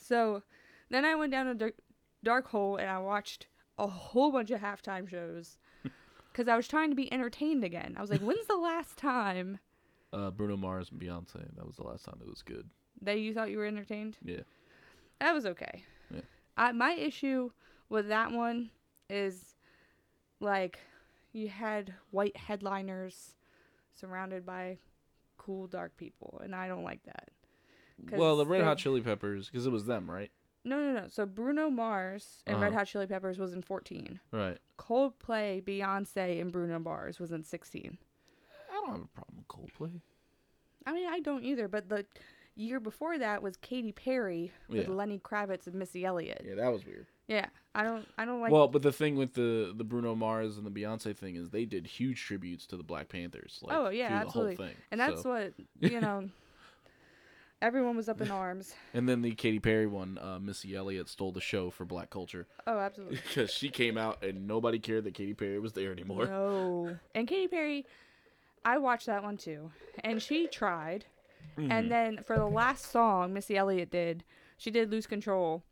[0.00, 0.42] So
[0.90, 1.74] then I went down a dark,
[2.22, 3.46] dark hole and I watched
[3.78, 5.56] a whole bunch of halftime shows
[6.34, 7.94] cuz I was trying to be entertained again.
[7.96, 9.58] I was like, when's the last time
[10.12, 11.54] Uh, Bruno Mars and Beyonce.
[11.56, 12.68] That was the last time it was good.
[13.00, 14.18] that you thought you were entertained?
[14.22, 14.42] Yeah.
[15.22, 15.84] That was okay.
[16.12, 16.20] Yeah.
[16.56, 17.50] I, my issue
[17.88, 18.70] with that one
[19.08, 19.54] is
[20.40, 20.80] like
[21.32, 23.36] you had white headliners
[23.94, 24.78] surrounded by
[25.38, 27.28] cool dark people, and I don't like that.
[28.10, 30.32] Well, the Red Hot Chili Peppers, because it was them, right?
[30.64, 31.06] No, no, no.
[31.08, 32.78] So Bruno Mars and Red Uh-huh.
[32.78, 34.18] Hot Chili Peppers was in 14.
[34.32, 34.58] Right.
[34.76, 37.96] Coldplay, Beyonce, and Bruno Mars was in 16.
[38.70, 40.00] I don't have a problem with Coldplay.
[40.84, 42.06] I mean, I don't either, but the
[42.54, 44.94] year before that was Katy Perry with Yeah.
[44.94, 46.42] Lenny Kravitz and Missy Elliott.
[46.46, 47.06] Yeah, that was weird.
[47.28, 48.06] Yeah, I don't.
[48.18, 48.50] I don't like.
[48.52, 51.64] well, but the thing with the the Bruno Mars and the Beyonce thing is they
[51.64, 53.60] did huge tributes to the Black Panthers.
[53.62, 54.56] Like, Oh, yeah, absolutely.
[54.56, 54.76] The whole thing.
[54.90, 56.28] and that's So- what you know.
[57.62, 58.74] everyone was up in arms.
[58.92, 62.46] And then the Katy Perry one, uh, Missy Elliott stole the show for Black culture
[62.66, 63.18] Oh, absolutely.
[63.28, 66.26] because she came out and nobody cared that Katy Perry was there anymore.
[66.26, 66.96] No.
[67.14, 67.86] And Katy Perry,
[68.64, 69.70] I watched that one too,
[70.04, 71.06] and she tried.
[71.58, 71.70] Mm-hmm.
[71.72, 74.24] And then for the last song Missy Elliott did,
[74.56, 75.62] she did "Lose Control,"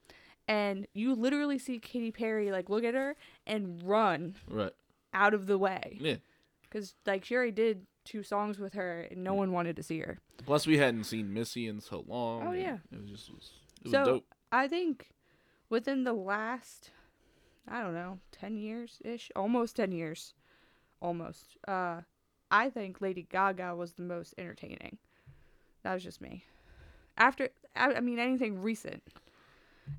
[0.49, 3.16] and you literally see Katy Perry like look at her
[3.47, 4.72] and run Right.
[5.14, 6.16] out of the way Yeah.
[6.62, 10.01] because like she already did two songs with her, and no one wanted to see
[10.01, 10.18] her.
[10.47, 12.47] Plus, we hadn't seen Missy in so long.
[12.49, 12.78] Oh, yeah.
[12.91, 13.51] It was just it was,
[13.85, 14.26] it so dope.
[14.51, 15.11] I think
[15.68, 16.91] within the last,
[17.68, 20.35] I don't know, ten years ish, almost ten years,
[21.01, 21.57] almost.
[21.68, 22.01] Uh,
[22.51, 24.99] I think Lady Gaga was the most entertaining.
[25.83, 26.45] That was just me.
[27.16, 29.03] After, I, I mean, anything recent,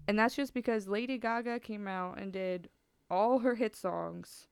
[0.08, 2.70] and that's just because Lady Gaga came out and did
[3.10, 4.48] all her hit songs.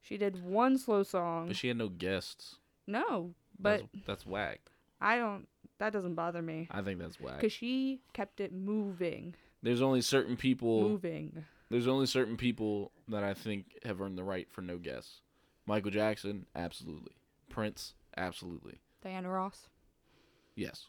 [0.00, 1.48] She did one slow song.
[1.48, 2.56] But she had no guests.
[2.86, 4.60] no, but that's, that's whack.
[5.00, 5.46] I don't.
[5.78, 7.36] That doesn't bother me I think that's whack.
[7.36, 10.82] because she kept it moving, There's only certain people.
[10.88, 11.44] moving.
[11.70, 15.20] There's only certain people that I think have earned the right for no guests.
[15.66, 17.12] Michael Jackson, absolutely.
[17.48, 18.80] Prince, absolutely.
[19.02, 19.68] Diana Ross.
[20.56, 20.86] Yes.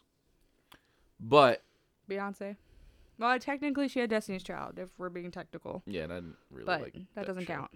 [1.20, 1.62] But
[2.08, 2.56] Beyonce.
[3.18, 6.66] Well, technically, she had Destiny's Child, if we're being technical, yeah, and I didn't really
[6.66, 7.54] but like that, doesn't show.
[7.54, 7.70] count.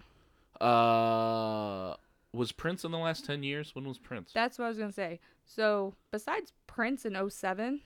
[0.61, 1.97] Uh,
[2.34, 3.74] was Prince in the last ten years?
[3.74, 4.32] When was Prince?
[4.34, 5.18] That's what I was gonna say.
[5.47, 7.80] So, besides Prince in 07,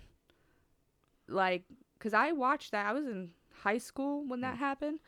[1.28, 1.62] like,
[2.00, 2.86] cause I watched that.
[2.86, 3.30] I was in
[3.62, 4.42] high school when Mm.
[4.42, 4.98] that happened,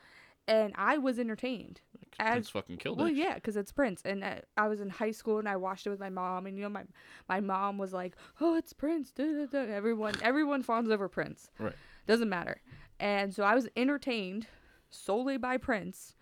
[0.48, 1.80] and I was entertained.
[2.18, 3.14] Prince As fucking killed well, it.
[3.14, 5.90] yeah, cause it's Prince, and uh, I was in high school and I watched it
[5.90, 6.84] with my mom, and you know my
[7.28, 9.72] my mom was like, "Oh, it's Prince." Da, da, da.
[9.72, 11.50] Everyone everyone fawns over Prince.
[11.58, 11.74] Right.
[12.06, 12.62] Doesn't matter.
[12.98, 14.46] And so I was entertained
[14.88, 16.14] solely by Prince,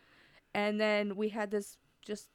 [0.52, 2.28] and then we had this just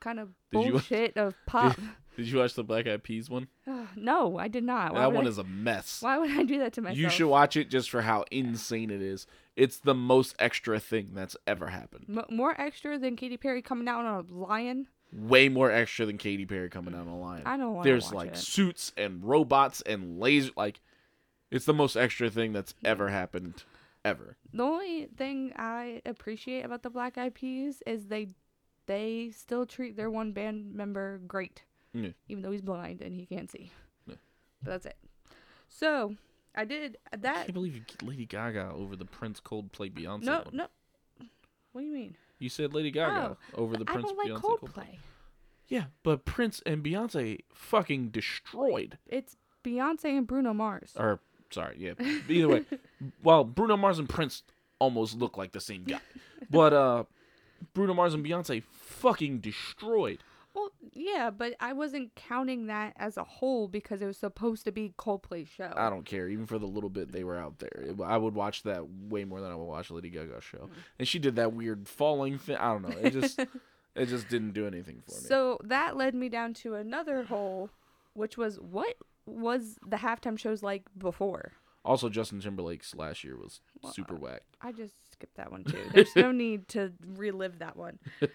[0.00, 1.78] kind of Did bullshit of pop.
[2.16, 3.48] Did you watch the Black Eyed Peas one?
[3.96, 4.92] No, I did not.
[4.94, 6.00] Why that one I, is a mess.
[6.02, 6.98] Why would I do that to myself?
[6.98, 9.26] You should watch it just for how insane it is.
[9.56, 12.04] It's the most extra thing that's ever happened.
[12.08, 14.86] M- more extra than Katy Perry coming out on a lion.
[15.12, 17.42] Way more extra than Katy Perry coming out on a lion.
[17.46, 18.36] I don't want to There's like it.
[18.36, 20.50] suits and robots and laser.
[20.56, 20.80] Like,
[21.50, 23.62] it's the most extra thing that's ever happened,
[24.04, 24.36] ever.
[24.52, 28.28] The only thing I appreciate about the Black Eyed Peas is they
[28.86, 31.62] they still treat their one band member great,
[31.94, 32.10] Yeah.
[32.28, 33.70] even though he's blind and he can't see.
[34.62, 34.96] But that's it.
[35.68, 36.14] So
[36.54, 37.36] I did that.
[37.36, 40.46] I can't believe you get Lady Gaga over the Prince Coldplay Beyonce No, one.
[40.52, 40.66] no.
[41.72, 42.16] What do you mean?
[42.38, 44.98] You said Lady Gaga over the I Prince like Beyonce Coldplay.
[45.68, 48.98] Yeah, but Prince and Beyonce fucking destroyed.
[49.06, 50.92] It's Beyonce and Bruno Mars.
[50.96, 51.92] Or sorry, yeah.
[52.28, 52.64] Either way,
[53.22, 54.42] well, Bruno Mars and Prince
[54.78, 55.98] almost look like the same guy,
[56.50, 57.04] but uh,
[57.74, 60.22] Bruno Mars and Beyonce fucking destroyed.
[60.56, 64.72] Well, yeah, but I wasn't counting that as a whole because it was supposed to
[64.72, 65.70] be Coldplay show.
[65.76, 67.84] I don't care, even for the little bit they were out there.
[67.88, 70.58] It- I would watch that way more than I would watch Lady Gaga's show.
[70.58, 70.70] Mm.
[71.00, 72.56] And she did that weird falling thing.
[72.56, 72.96] I don't know.
[72.96, 73.38] It just,
[73.94, 75.26] it just didn't do anything for me.
[75.28, 77.68] So that led me down to another hole,
[78.14, 78.96] which was what
[79.26, 81.52] was the halftime shows like before?
[81.84, 83.60] also, Justin Timberlake's last year was
[83.92, 84.42] super whack.
[84.60, 85.78] I just skipped that one too.
[85.94, 87.98] There's no need to relive that one.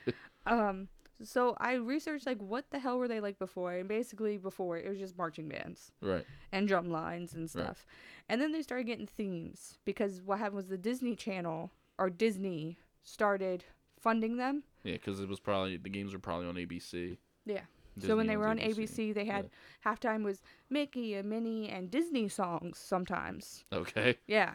[0.45, 0.87] Um,
[1.23, 4.87] so I researched like what the hell were they like before, and basically before it
[4.89, 6.25] was just marching bands Right.
[6.51, 7.49] and drum lines and Right.
[7.49, 7.85] stuff,
[8.29, 12.77] and then they started getting themes because what happened was the Disney Channel or Disney
[13.03, 13.65] started
[13.99, 14.63] funding them.
[14.83, 17.17] Yeah, because it was probably the games were probably on ABC.
[17.45, 17.61] Yeah.
[17.99, 19.49] so when they were on owns ABC, they had
[19.85, 23.65] halftime was Mickey and Minnie and Disney songs sometimes.
[23.73, 24.17] Okay.
[24.27, 24.53] Yeah.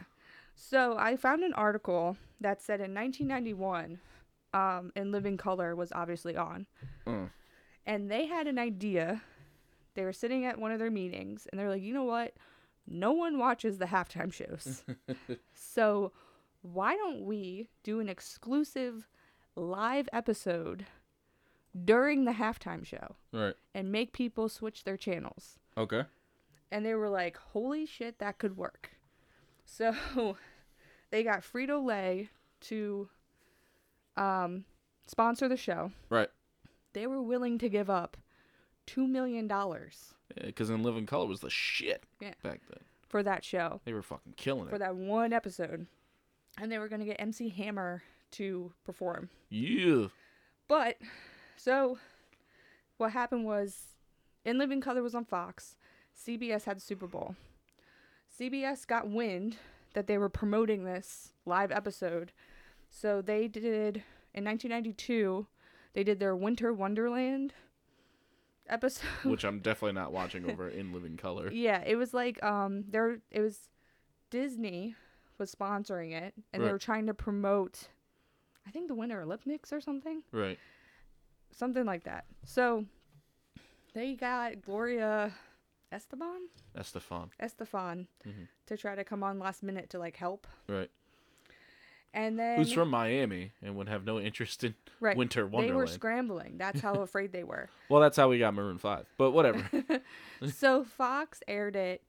[0.55, 3.99] So I found an article that said in 1991,
[4.57, 6.65] um, In Living Color was obviously on,
[7.05, 7.29] Mm.
[7.85, 9.21] and they had an idea.
[9.95, 12.33] They were sitting at one of their meetings, and they're like, you know what?
[12.87, 14.83] No one watches the halftime shows,
[15.53, 16.11] so
[16.61, 19.07] why don't we do an exclusive
[19.55, 20.85] live episode
[21.85, 23.55] during the halftime show Right.
[23.73, 25.59] and make people switch their channels?
[25.77, 26.03] Okay.
[26.71, 28.91] and they were like, "Holy shit, that could work."
[29.65, 29.93] So
[31.11, 32.29] they got Frito Lay
[32.61, 33.09] to
[34.17, 34.65] um,
[35.07, 35.91] sponsor the show.
[36.09, 36.29] Right.
[36.93, 38.17] They were willing to give up
[38.85, 42.33] two million dollars Because In Living Color was the shit Yeah.
[42.43, 42.79] back then.
[43.07, 44.69] for that show, They were fucking killing it.
[44.69, 45.87] for that one episode,
[46.57, 49.29] and they were gonna get MC Hammer to perform.
[49.49, 50.07] Yeah.
[50.67, 50.97] But
[51.55, 51.97] so
[52.97, 53.95] what happened was
[54.45, 55.75] In Living Color was on Fox.
[56.15, 57.35] CBS had the Super Bowl.
[58.39, 59.57] CBS got wind
[59.93, 62.31] that they were promoting this live episode
[62.89, 65.47] So they did in 1992.
[65.93, 67.53] They did their Winter Wonderland
[68.67, 69.07] episode.
[69.23, 71.51] Which I'm definitely not watching over in living color.
[71.51, 73.69] Yeah, it was like um there it was
[74.29, 74.95] Disney
[75.37, 77.87] was sponsoring it and they were trying to promote
[78.65, 80.23] I think the Winter Olympics or something.
[80.31, 80.59] Right.
[81.51, 82.25] Something like that.
[82.43, 82.85] So
[83.93, 85.31] they got Gloria
[85.91, 86.49] Esteban?
[86.77, 87.29] Estefan.
[87.41, 88.47] Estefan Mhm.
[88.67, 90.45] to try to come on last minute to like help.
[90.67, 90.91] Right.
[92.13, 95.49] And then Who's from Miami and would have no interest in right, Winter They were
[95.49, 95.89] Wonderland.
[95.89, 96.57] scrambling.
[96.57, 97.69] That's how afraid they were.
[97.89, 99.05] well, that's how we got Maroon 5.
[99.17, 99.69] But whatever.
[100.51, 102.01] so Fox aired it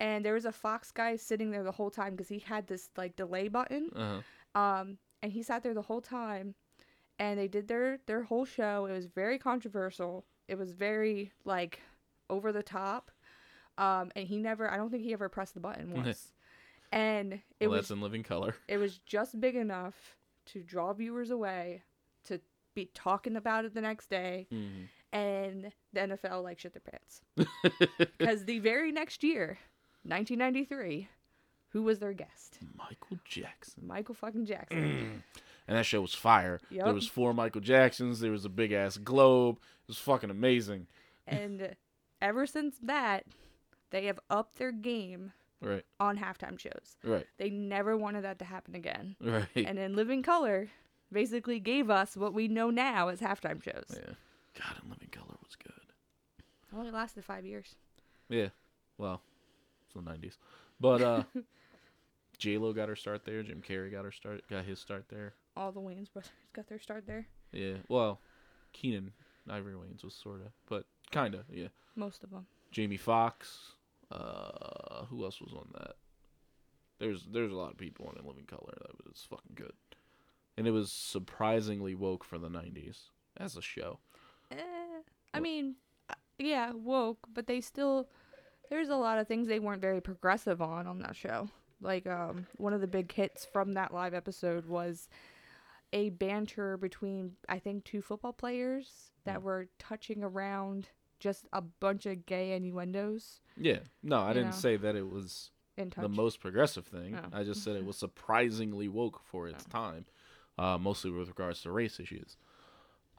[0.00, 2.90] and there was a Fox guy sitting there the whole time because he had this
[2.96, 3.90] like delay button.
[3.94, 4.60] uh-huh.
[4.60, 6.54] Um, and he sat there the whole time,
[7.18, 8.86] and they did their their whole show.
[8.86, 10.24] It was very controversial.
[10.46, 11.80] It was very like
[12.30, 13.10] over the top.
[13.76, 14.70] Um, and he never.
[14.70, 16.28] I don't think he ever pressed the button once.
[16.92, 18.54] And it Well, was in living color.
[18.68, 20.16] it was just big enough
[20.46, 21.82] to draw viewers away,
[22.24, 22.40] to
[22.74, 24.88] be talking about it the next day, Mhm.
[25.12, 27.22] and the NFL like shit their pants
[28.18, 29.58] because the very next year,
[30.04, 31.08] 1993,
[31.70, 32.58] who was their guest?
[32.76, 33.86] Michael Jackson.
[33.86, 35.22] Michael fucking Jackson.
[35.68, 36.62] And that show was fire.
[36.70, 38.20] There was four Michael Jacksons.
[38.20, 39.56] There was a big ass globe.
[39.82, 40.86] It was fucking amazing.
[41.26, 41.76] and
[42.22, 43.26] ever since that,
[43.90, 45.84] they have upped their game Right.
[45.98, 46.96] on halftime shows.
[47.02, 47.26] Right.
[47.36, 49.16] They never wanted that to happen again.
[49.20, 49.46] Right.
[49.56, 50.68] And then Living Color,
[51.12, 53.86] basically gave us what we know now as halftime shows.
[53.90, 54.14] yeah.
[54.58, 55.72] God, and living color was good.
[56.76, 57.76] Only lasted five years.
[58.28, 58.48] Yeah.
[58.98, 59.22] Well,
[59.84, 60.36] it's the nineties.
[60.80, 61.22] But uh
[62.38, 63.42] J Lo got her start there.
[63.42, 65.34] Jim Carrey got her start got his start there.
[65.56, 67.26] All the Wayans brothers got their start there.
[67.52, 67.74] Yeah.
[67.88, 68.20] Well,
[68.72, 69.12] Keenen
[69.48, 71.68] Ivory Wayans was sorta, but kinda, yeah.
[71.96, 72.46] Most of them.
[72.70, 73.74] Jamie Foxx.
[74.10, 75.94] Uh who else was on that?
[76.98, 79.72] There's there's a lot of people on In Living Color that was fucking good.
[80.56, 84.00] And it was surprisingly woke for the nineties as a show.
[84.50, 84.56] Eh,
[85.34, 85.76] I mean,
[86.10, 88.08] uh, yeah, woke, but they still.
[88.70, 91.48] There's a lot of things they weren't very progressive on on that show.
[91.80, 95.08] Like um, one of the big hits from that live episode was
[95.92, 99.42] a banter between I think two football players that Mm.
[99.42, 100.88] were touching around
[101.18, 103.80] just a bunch of gay innuendos Yeah.
[104.02, 104.56] No, I didn't know.
[104.56, 107.16] say that it was the most progressive thing.
[107.16, 107.28] Oh.
[107.32, 110.06] I just said it was surprisingly woke for its time,
[110.58, 112.36] uh, mostly with regards to race issues.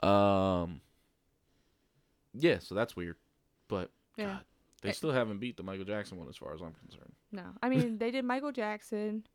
[0.04, 0.82] Um,
[2.34, 3.16] yeah, so that's weird,
[3.68, 4.26] but yeah.
[4.26, 4.40] God,
[4.82, 4.94] they Eh.
[4.94, 7.14] still haven't beat the Michael Jackson one as far as I'm concerned.
[7.32, 9.26] No, I mean they did Michael Jackson.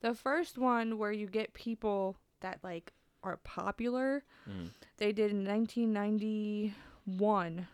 [0.00, 2.92] The first one where you get people that like
[3.22, 4.70] are popular, Mm.
[4.98, 7.66] they did in 1991.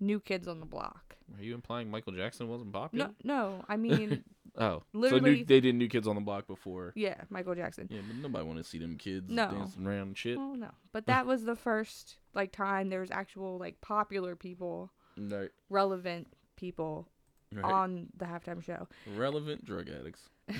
[0.00, 1.16] New Kids on the Block.
[1.38, 3.10] Are you implying Michael Jackson wasn't popular?
[3.22, 4.24] No, no, I mean
[4.56, 6.92] Oh, so Literally- new, they did New Kids on the Block before.
[6.96, 7.86] yeah, Michael Jackson.
[7.90, 9.50] Yeah, but nobody want to see them kids No.
[9.50, 10.36] dancing around and shit.
[10.38, 14.90] Oh no, but that was the first like time there was actual like popular people,
[15.16, 17.08] Right, relevant people
[17.54, 17.64] right.
[17.64, 18.88] on the halftime show.
[19.16, 20.28] Relevant drug addicts.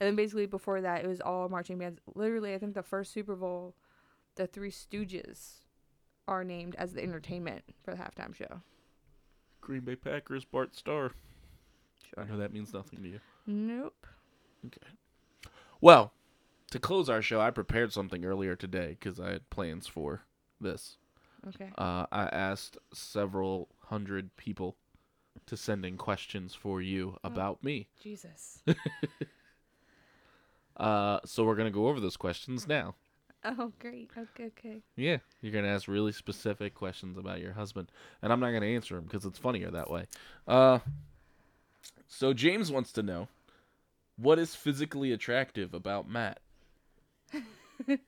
[0.00, 2.00] And then basically before that, it was all marching bands.
[2.16, 3.76] Literally, I think the first Super Bowl,
[4.34, 5.60] the Three Stooges
[6.26, 8.60] are named as the entertainment for the halftime show.
[9.60, 11.12] Green Bay Packers, Bart Starr.
[12.16, 13.20] I know that means nothing to you.
[13.46, 14.06] Nope.
[14.66, 14.86] Okay.
[15.80, 16.12] Well,
[16.70, 20.22] to close our show, I prepared something earlier today because I had plans for
[20.60, 20.96] this.
[21.48, 21.70] Okay.
[21.76, 24.76] Uh, I asked several hundred people
[25.46, 27.88] to send in questions for you about me.
[28.02, 28.62] Jesus.
[30.76, 32.96] Uh, so we're gonna go over those questions now.
[33.44, 34.10] Oh, great.
[34.16, 34.82] Okay, okay.
[34.96, 37.90] Yeah, you're gonna ask really specific questions about your husband,
[38.22, 40.06] and I'm not gonna answer them because it's funnier that way.
[40.46, 40.78] Uh,
[42.06, 43.28] so James wants to know
[44.16, 46.40] what is physically attractive about Matt.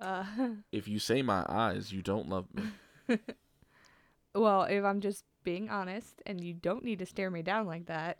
[0.00, 0.24] Uh,
[0.72, 2.64] If you say my eyes, you don't love me.
[4.34, 7.86] well, if I'm just being honest, and you don't need to stare me down like
[7.86, 8.18] that,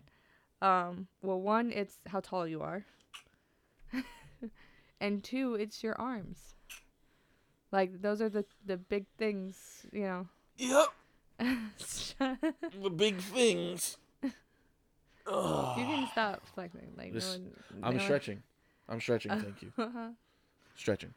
[0.63, 2.85] um, well, one, it's how tall you are,
[5.01, 6.55] and two, it's your arms.
[7.73, 10.27] Like those are the the big things, you know.
[10.59, 10.87] Yep,
[12.83, 13.97] the big things.
[15.27, 16.93] Oh you can stop flexing.
[16.97, 17.51] Like no one,
[17.83, 18.43] I'm no one- stretching.
[18.89, 19.31] I'm stretching.
[19.33, 19.73] Thank you.
[20.77, 21.15] Stretching.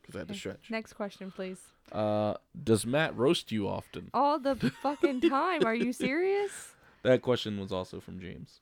[0.00, 0.70] Because I had to stretch.
[0.70, 1.60] Next question, please.
[1.92, 2.34] Uh,
[2.64, 4.10] does Matt roast you often?
[4.14, 5.64] All the fucking time.
[5.66, 6.74] Are you serious?
[7.02, 8.60] That question was also from James.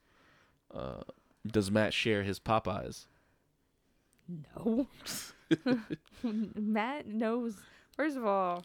[0.74, 1.02] Uh,
[1.52, 3.06] does Matt share his Popeyes?
[4.28, 4.86] No.
[6.22, 7.54] Matt knows.
[7.96, 8.64] First of all,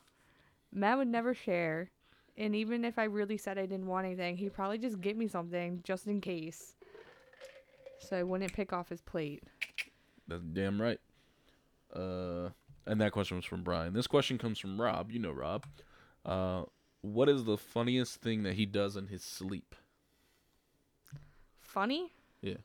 [0.71, 1.89] Matt would never share.
[2.37, 5.27] And even if I really said I didn't want anything, he'd probably just get me
[5.27, 6.73] something just in case.
[7.99, 9.43] so I wouldn't pick off his plate.
[10.27, 10.99] That's damn right.
[11.95, 12.49] Uh,
[12.87, 13.93] and that question was from Brian.
[13.93, 15.11] This question comes from Rob.
[15.11, 15.65] You know Rob.
[16.25, 16.63] Uh,
[17.01, 19.75] what is the funniest thing that he does in his sleep?
[21.59, 22.11] Funny?
[22.41, 22.57] Yeah.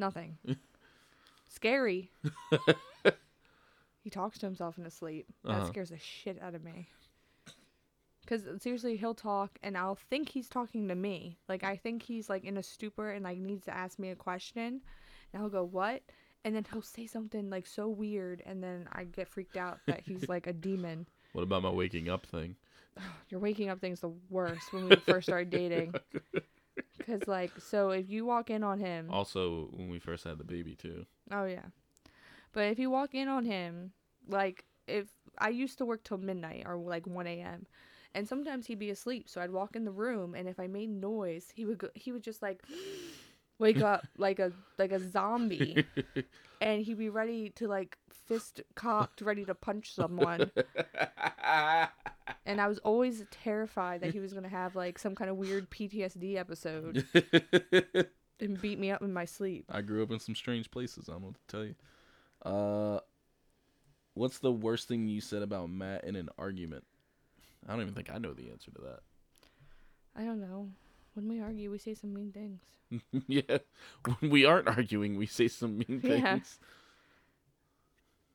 [0.00, 0.38] Nothing.
[1.48, 2.10] Scary.
[4.02, 5.26] he talks to himself in his sleep.
[5.44, 5.66] That Uh-huh.
[5.66, 6.88] scares the shit out of me.
[8.26, 11.36] Cause seriously, he'll talk and I'll think he's talking to me.
[11.48, 14.14] Like I think he's like in a stupor and like needs to ask me a
[14.16, 14.80] question,
[15.32, 16.02] and I'll go what,
[16.44, 20.00] and then he'll say something like so weird, and then I get freaked out that
[20.00, 21.06] he's like a demon.
[21.32, 22.56] What about my waking up thing?
[23.30, 25.94] Your waking up thing's the worst when we first started dating.
[27.06, 30.44] Cause like so if you walk in on him, Also, when we first had the
[30.44, 31.06] baby too.
[31.30, 31.66] Oh yeah.
[32.52, 33.92] But if you walk in on him,
[34.28, 35.06] like if
[35.38, 37.66] I used to work till midnight or like 1 a.m.
[38.14, 40.90] and sometimes he'd be asleep, so I'd walk in the room and if I made
[40.90, 42.62] noise, he would go, he would just like
[43.60, 45.84] wake up like a like a zombie
[46.60, 47.96] and he'd be ready to like
[48.26, 50.50] fist cocked ready to punch someone
[52.46, 55.36] and I was always terrified that he was going to have like some kind of
[55.36, 57.06] weird PTSD episode
[58.40, 59.66] and beat me up in my sleep.
[59.70, 61.08] I grew up in some strange places.
[61.08, 61.74] i'm going to tell you.
[62.42, 63.00] Uh,
[64.14, 66.84] what's the worst thing you said about Matt in an argument?
[67.68, 69.00] I don't even think I know the answer to that.
[70.16, 70.70] I don't know.
[71.14, 72.60] When we argue, we say some mean things.
[73.28, 73.58] yeah,
[74.04, 76.24] when we aren't arguing, we say some mean things.
[76.24, 76.38] Yeah.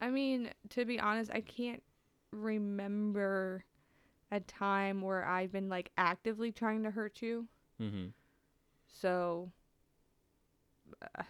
[0.02, 1.82] I mean, to be honest, I can't
[2.32, 3.64] remember
[4.32, 7.48] a time where I've been like actively trying to hurt you.
[7.80, 8.08] hmm
[8.88, 9.52] So,
[11.18, 11.24] uh,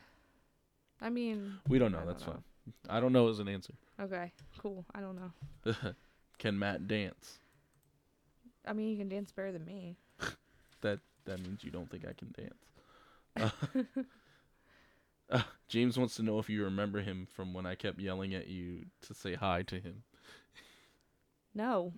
[1.01, 1.99] I mean, We don't know.
[1.99, 2.33] I don't That's know.
[2.33, 2.43] fine.
[2.89, 3.73] I don't know as an answer.
[4.01, 4.85] okay, cool.
[4.95, 5.73] I don't know.
[6.39, 7.39] Can Matt dance?
[8.67, 9.95] I mean, you can dance better than me.
[10.81, 13.53] That that means you don't think I can dance.
[13.69, 13.81] Uh,
[15.29, 18.47] uh, James wants to know if you remember him from when I kept yelling at
[18.47, 20.03] you to say hi to him.
[21.53, 21.93] No.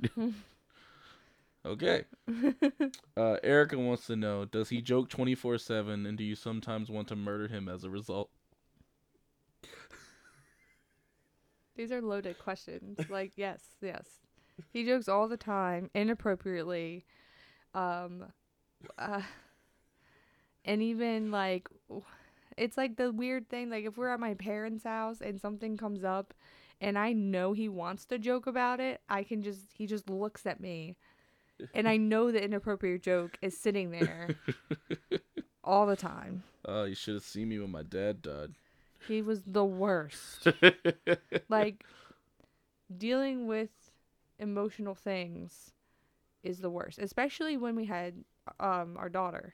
[1.66, 2.06] Okay.
[3.18, 6.90] uh, Erica wants to know: Does he joke twenty four seven, and do you sometimes
[6.90, 8.30] want to murder him as a result?
[11.76, 13.00] These are loaded questions.
[13.10, 14.06] Like, yes, yes.
[14.72, 17.06] He jokes all the time, inappropriately.
[17.76, 18.26] Um,
[18.98, 19.22] uh,
[20.66, 21.70] and even like,
[22.58, 23.70] it's like the weird thing.
[23.70, 26.34] Like, if we're at my parents' house and something comes up,
[26.80, 30.46] and I know he wants to joke about it, I can just he just looks
[30.46, 30.96] at me,
[31.74, 34.36] and I know the inappropriate joke is sitting there
[35.64, 36.44] all the time.
[36.66, 38.54] Oh, you should have seen me when my dad died.
[39.08, 40.48] He was the worst.
[41.50, 41.84] like
[42.96, 43.70] dealing with
[44.40, 45.72] emotional things
[46.44, 48.24] is the worst, especially when we had
[48.60, 49.54] um our daughter.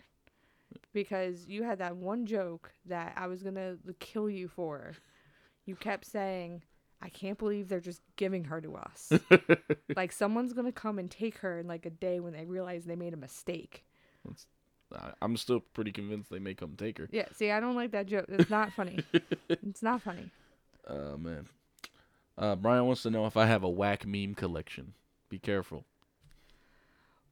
[0.93, 4.93] Because you had that one joke that I was going to kill you for.
[5.65, 6.63] You kept saying,
[7.01, 9.11] "I can't believe they're just giving her to us."
[9.95, 12.85] like someone's going to come and take her in like a day when they realize
[12.85, 13.85] they made a mistake.
[14.93, 17.07] I- I'm still pretty convinced they may come take her.
[17.11, 18.25] Yeah, see, I don't like that joke.
[18.29, 18.99] It's not funny.
[19.49, 20.29] it's not funny.
[20.87, 21.47] Oh man.
[22.37, 24.93] Uh, Brian wants to know if I have a whack meme collection.
[25.29, 25.85] Be careful.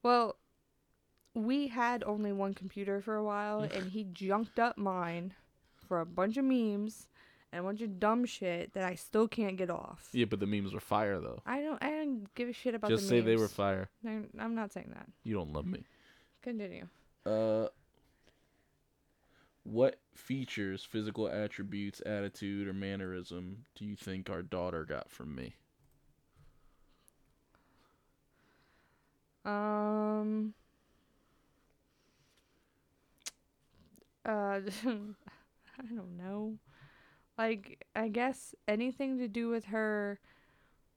[0.02, 0.36] Well,
[1.34, 5.34] we had only one computer for a while, and he junked up mine
[5.88, 7.06] for a bunch of memes
[7.52, 10.08] and a bunch of dumb shit that I still can't get off.
[10.12, 11.42] Yeah, but the memes were fire though.
[11.46, 11.82] I don't.
[11.82, 13.26] I don't give a shit about Just the say memes.
[13.26, 13.88] they were fire.
[14.06, 15.06] I'm, I'm not saying that.
[15.24, 15.84] You don't love me.
[16.42, 16.86] Continue.
[17.24, 17.68] Uh,
[19.64, 25.54] what features, physical attributes, attitude, or mannerism do you think our daughter got from me?
[29.44, 30.54] Um.
[34.24, 36.58] Uh, I don't know.
[37.38, 40.20] Like, I guess anything to do with her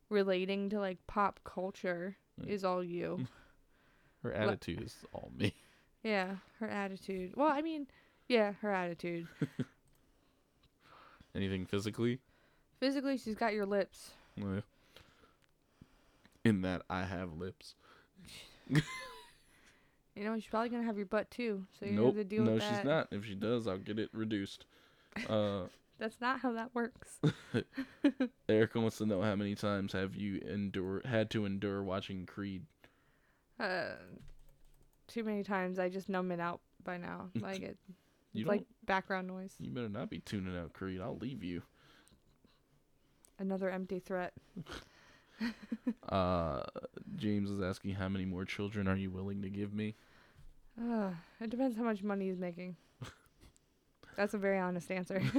[0.09, 2.53] relating to like pop culture Yeah.
[2.53, 3.27] is all you.
[4.23, 5.53] Her attitude is all me.
[6.03, 7.33] Yeah, her attitude.
[7.35, 7.85] Well, I mean,
[8.27, 9.27] yeah, her attitude.
[11.35, 12.19] Anything physically?
[12.79, 14.11] Physically, she's got your lips.
[16.43, 17.75] In that I have lips.
[20.15, 21.65] You know, she's probably gonna have your butt too.
[21.79, 22.07] So you nope.
[22.07, 22.71] have to deal No, with that.
[22.71, 23.07] No, she's not.
[23.11, 24.65] If she does, I'll get it reduced.
[25.29, 27.19] Uh, That's not how that works.
[28.49, 32.63] Erica wants to know how many times have you endure had to endure watching Creed?
[33.59, 33.93] Uh,
[35.07, 35.79] too many times.
[35.79, 37.29] I just numb it out by now.
[37.39, 37.77] Like it,
[38.33, 39.55] You it's like background noise.
[39.59, 40.99] you better not be tuning out Creed.
[41.01, 41.61] I'll leave you.
[43.39, 44.33] Another empty threat.
[46.09, 46.61] Uh,
[47.15, 49.95] James is asking how many more children are you willing to give me?
[50.79, 51.09] Uh,
[51.41, 52.75] it depends how much money he's making.
[54.15, 55.21] That's a very honest answer.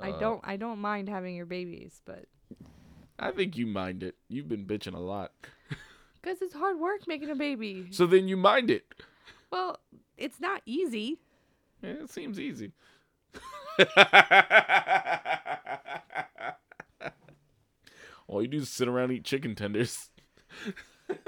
[0.00, 2.26] I Uh, don't I don't mind having your babies, but
[3.18, 4.16] I think you mind it.
[4.28, 5.32] You've been bitching a lot.
[6.22, 7.88] cuz it's hard work making a baby.
[7.90, 8.84] So then you mind it.
[9.50, 9.78] Well,
[10.16, 11.18] it's not easy.
[11.82, 12.72] Yeah, it seems easy.
[18.30, 20.08] All you do is sit around and eat chicken tenders.
[21.08, 21.18] Did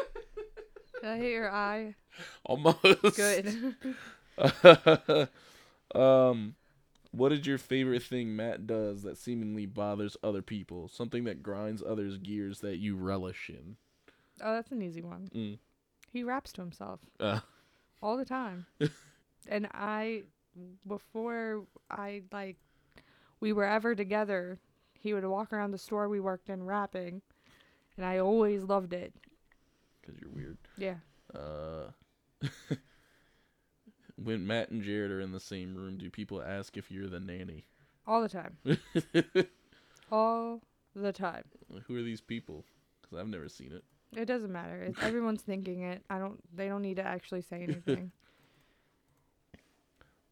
[1.02, 1.96] I hit your eye?
[2.44, 3.16] Almost.
[3.16, 3.74] Good.
[5.94, 6.54] um,
[7.10, 10.86] what is your favorite thing Matt does that seemingly bothers other people?
[10.88, 13.76] Something that grinds others' gears that you relish in.
[14.40, 15.28] oh, that's an easy one.
[15.34, 15.58] Mm.
[16.12, 17.40] He raps to himself Uh,
[18.00, 18.66] all the time.
[19.48, 20.22] and I
[20.86, 22.58] before I like
[23.40, 24.60] we were ever together,
[25.02, 27.22] he would walk around the store we worked in rapping,
[27.96, 29.12] and I always loved it.
[30.06, 30.58] Cause you're weird.
[30.76, 30.96] Yeah.
[31.34, 31.90] Uh,
[34.16, 37.20] when Matt and Jared are in the same room, do people ask if you're the
[37.20, 37.64] nanny?
[38.06, 38.56] All the time.
[40.12, 40.60] all
[40.94, 41.44] the time.
[41.86, 42.64] Who are these people?
[43.00, 43.84] Because I've never seen it.
[44.16, 44.82] It doesn't matter.
[44.82, 46.04] It, everyone's thinking it.
[46.10, 46.38] I don't.
[46.54, 48.12] They don't need to actually say anything.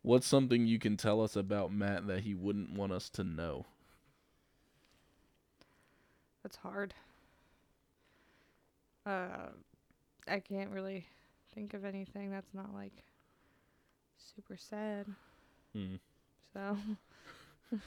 [0.02, 3.66] What's something you can tell us about Matt that he wouldn't want us to know?
[6.42, 6.94] That's hard.
[9.06, 9.48] Uh,
[10.28, 11.06] I can't really
[11.54, 13.04] think of anything that's not like
[14.16, 15.06] super sad.
[15.74, 15.96] Hmm.
[16.52, 16.76] So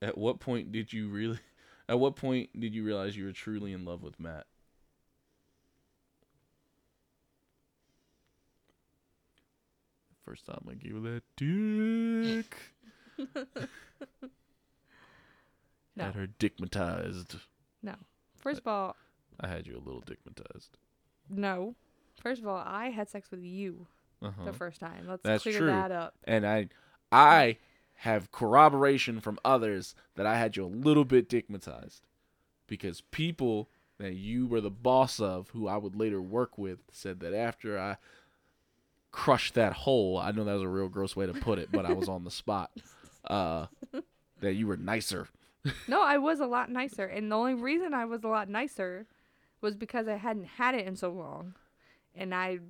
[0.00, 1.38] At what point did you really?
[1.88, 4.46] At what point did you realize you were truly in love with Matt?
[10.24, 12.56] First time I gave her that dick.
[15.98, 16.04] No.
[16.04, 17.36] Had her dickmatized.
[18.38, 18.96] first of all,
[19.40, 20.70] I had you a little dickmatized.
[21.28, 21.74] no.
[22.22, 23.86] First of all, I had sex with you
[24.22, 24.44] Uh-huh.
[24.44, 25.06] the first time.
[25.06, 25.66] Let's That's clear true.
[25.68, 26.14] that up.
[26.24, 26.68] and I,
[27.12, 27.58] I
[27.94, 32.00] have corroboration from others that I had you a little bit dickmatized,
[32.66, 33.68] because people
[33.98, 37.78] that you were the boss of, who I would later work with, said that after
[37.78, 37.98] I
[39.12, 41.86] crushed that hole, I know that was a real gross way to put it, but
[41.86, 42.70] I was on the spot.
[43.28, 43.66] Uh,
[44.40, 45.28] that you were nicer.
[45.88, 49.06] No, I was a lot nicer, and the only reason I was a lot nicer
[49.60, 51.54] was because I hadn't had it in so long,
[52.14, 52.60] and I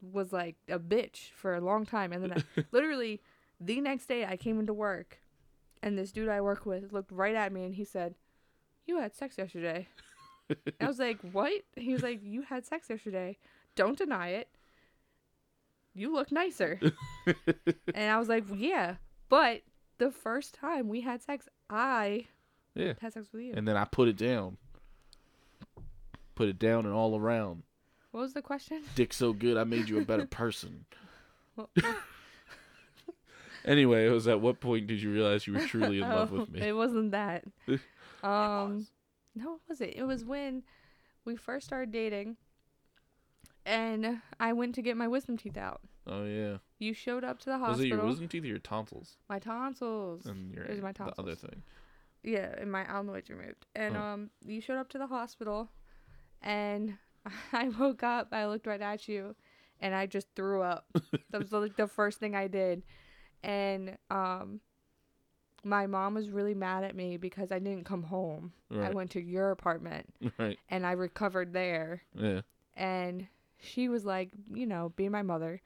[0.00, 2.12] was like a bitch for a long time.
[2.12, 3.20] And then I, literally
[3.60, 5.18] the next day, I came into work,
[5.82, 8.14] and this dude I work with looked right at me, and he said,
[8.86, 9.88] "You had sex yesterday."
[10.80, 13.38] I was like, "What?" He was like, "You had sex yesterday.
[13.74, 14.48] Don't deny it.
[15.94, 16.80] You look nicer."
[17.94, 18.96] and I was like, "Yeah,"
[19.28, 19.62] but
[19.98, 22.26] the first time we had sex, I
[22.74, 22.92] Yeah.
[23.00, 23.54] had sex with you.
[23.56, 24.58] And then I put it down.
[26.34, 27.62] Put it down and all around.
[28.10, 28.82] What was the question?
[28.94, 30.84] Dick so good, I made you a better person.
[33.64, 36.38] Anyway, it was at what point did you realize you were truly in love Oh,
[36.40, 36.66] with me?
[36.66, 37.44] It wasn't that.
[38.24, 38.88] Um,
[39.36, 39.92] no, it wasn't.
[39.94, 40.64] It was when
[41.24, 42.38] we first started dating,
[43.64, 45.80] and I went to get my wisdom teeth out.
[46.08, 46.56] Oh yeah.
[46.82, 47.76] You showed up to the hospital.
[47.78, 49.16] Was it your wisdom teeth or your tonsils?
[49.28, 50.26] my tonsils.
[50.26, 51.16] And your It was my tonsils.
[51.16, 51.62] the other thing.
[52.24, 53.66] Yeah, and my almost removed.
[53.74, 54.00] And Oh.
[54.02, 55.70] um, you showed up to the hospital,
[56.40, 56.96] and
[57.52, 58.28] I woke up.
[58.32, 59.36] I looked right at you,
[59.80, 60.86] and I just threw up.
[61.30, 62.82] that was like the first thing I did,
[63.44, 64.60] and um,
[65.64, 68.52] my mom was really mad at me because I didn't come home.
[68.74, 70.58] I went to your apartment, Right.
[70.68, 72.02] and I recovered there.
[72.14, 72.40] Yeah.
[72.74, 73.28] And
[73.60, 75.60] she was like, you know, being my mother.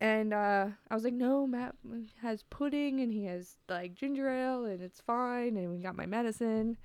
[0.00, 1.74] And uh, I was like, no, Matt
[2.22, 5.56] has pudding and he has like ginger ale and it's fine.
[5.56, 6.78] And we got my medicine.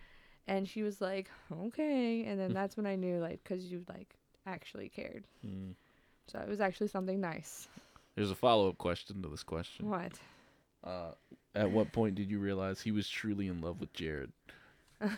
[0.48, 2.26] And she was like, okay.
[2.26, 5.26] And then that's when I knew, like, because you like actually cared.
[5.46, 5.76] Mm.
[6.28, 7.68] So it was actually something nice.
[8.16, 9.90] There's a follow up question to this question.
[9.90, 10.14] What?
[10.84, 11.12] Uh,
[11.56, 14.32] at what point did you realize he was truly in love with Jared?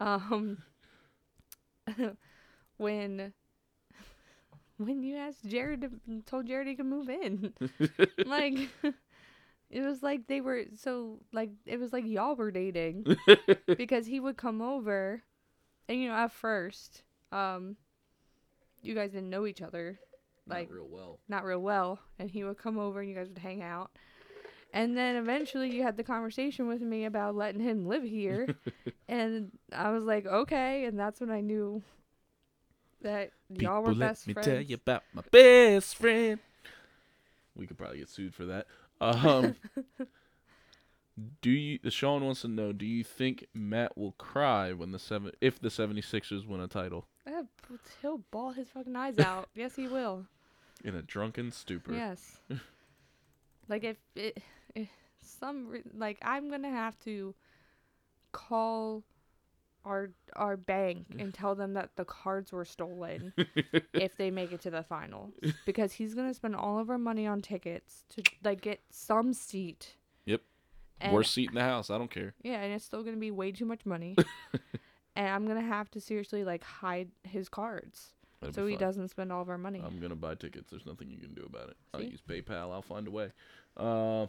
[0.00, 0.58] um,
[2.76, 3.32] when
[4.78, 7.52] when you asked Jared to told Jared he could move in,
[8.26, 8.54] like
[9.70, 13.04] it was like they were so like it was like y'all were dating
[13.76, 15.22] because he would come over,
[15.88, 17.02] and you know at first,
[17.32, 17.76] um,
[18.82, 19.98] you guys didn't know each other,
[20.46, 21.18] like real well.
[21.28, 23.90] not real well, and he would come over and you guys would hang out.
[24.72, 28.56] And then eventually you had the conversation with me about letting him live here.
[29.08, 30.84] and I was like, okay.
[30.86, 31.80] And that's when I knew
[33.04, 34.46] that y'all were People, let best me friends.
[34.46, 36.40] tell you about my best friend.
[37.54, 38.66] We could probably get sued for that.
[39.00, 39.54] Um,
[41.42, 41.78] do you?
[41.82, 45.60] The Sean wants to know: Do you think Matt will cry when the seven if
[45.60, 47.06] the 76ers win a title?
[47.26, 47.44] Uh,
[48.02, 49.48] he'll ball his fucking eyes out.
[49.54, 50.26] yes, he will.
[50.84, 51.94] In a drunken stupor.
[51.94, 52.38] Yes.
[53.68, 54.42] like if it,
[54.74, 54.88] if
[55.22, 57.34] some re- like I'm gonna have to
[58.32, 59.04] call
[59.84, 63.32] our our bank and tell them that the cards were stolen
[63.92, 65.32] if they make it to the final
[65.66, 69.96] because he's gonna spend all of our money on tickets to like get some seat.
[70.26, 70.40] Yep.
[71.00, 71.90] And, Worst seat in the house.
[71.90, 72.34] I don't care.
[72.42, 74.16] Yeah, and it's still gonna be way too much money.
[75.16, 79.32] and I'm gonna have to seriously like hide his cards That'd so he doesn't spend
[79.32, 79.82] all of our money.
[79.84, 80.70] I'm gonna buy tickets.
[80.70, 81.76] There's nothing you can do about it.
[81.92, 82.72] I'll use PayPal.
[82.72, 83.32] I'll find a way.
[83.76, 84.26] Uh,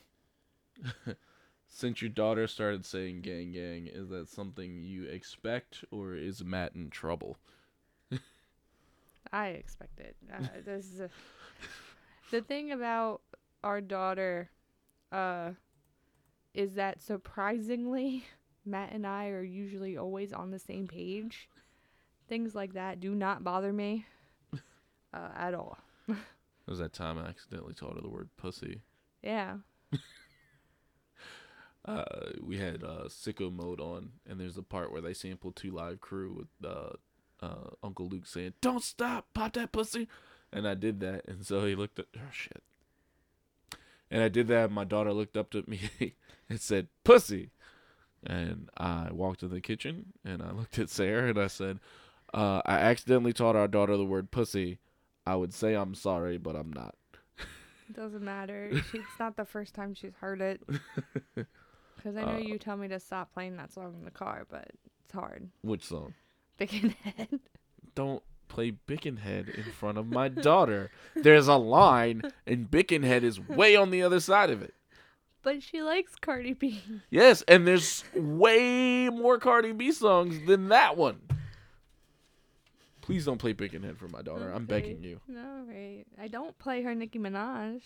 [1.67, 6.75] since your daughter started saying "gang gang," is that something you expect, or is Matt
[6.75, 7.37] in trouble?
[9.31, 10.15] I expect it.
[10.33, 11.09] Uh, this is a,
[12.31, 13.21] the thing about
[13.63, 14.49] our daughter,
[15.11, 15.51] uh,
[16.53, 18.25] is that surprisingly,
[18.65, 21.49] Matt and I are usually always on the same page.
[22.29, 24.05] Things like that do not bother me,
[25.13, 25.77] uh, at all.
[26.07, 26.17] There
[26.67, 28.81] was that time I accidentally taught her the word pussy.
[29.21, 29.57] Yeah.
[31.85, 32.03] Uh,
[32.41, 36.01] we had uh, sicko mode on, and there's a part where they sample Two Live
[36.01, 36.93] Crew with uh,
[37.45, 40.07] uh, Uncle Luke saying, "Don't stop, pop that pussy,"
[40.51, 42.63] and I did that, and so he looked at oh shit,
[44.09, 44.65] and I did that.
[44.65, 45.79] And my daughter looked up at me
[46.49, 47.51] and said, "Pussy,"
[48.25, 51.79] and I walked to the kitchen and I looked at Sarah and I said,
[52.33, 54.79] uh, "I accidentally taught our daughter the word pussy.
[55.27, 56.95] I would say I'm sorry, but I'm not."
[57.87, 58.71] It doesn't matter.
[58.91, 60.61] She, it's not the first time she's heard it.
[61.95, 64.45] Because I know Uh, you tell me to stop playing that song in the car,
[64.49, 64.67] but
[65.03, 65.49] it's hard.
[65.61, 66.13] Which song?
[66.57, 67.39] Big head.
[67.95, 70.91] don't play Bickenhead in front of my daughter.
[71.15, 74.73] There's a line, and Bickenhead is way on the other side of it.
[75.41, 76.81] But she likes Cardi B.
[77.09, 81.21] Yes, and there's way more Cardi B songs than that one.
[83.01, 84.49] Please don't play Bickenhead for my daughter.
[84.51, 85.19] I'm begging you.
[85.27, 86.05] No, right.
[86.19, 87.81] I don't play her Nicki Minaj.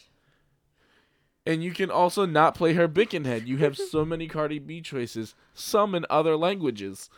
[1.49, 3.47] And you can also not play her Bickenhead.
[3.47, 7.09] You have so many Cardi B choices, some in other languages.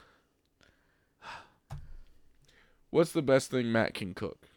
[2.92, 4.48] What's the best thing Matt can cook?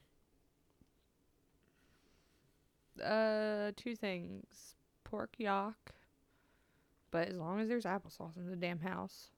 [3.05, 5.75] Uh, two things: pork yak,
[7.11, 9.33] but as long as there's applesauce in the damn house,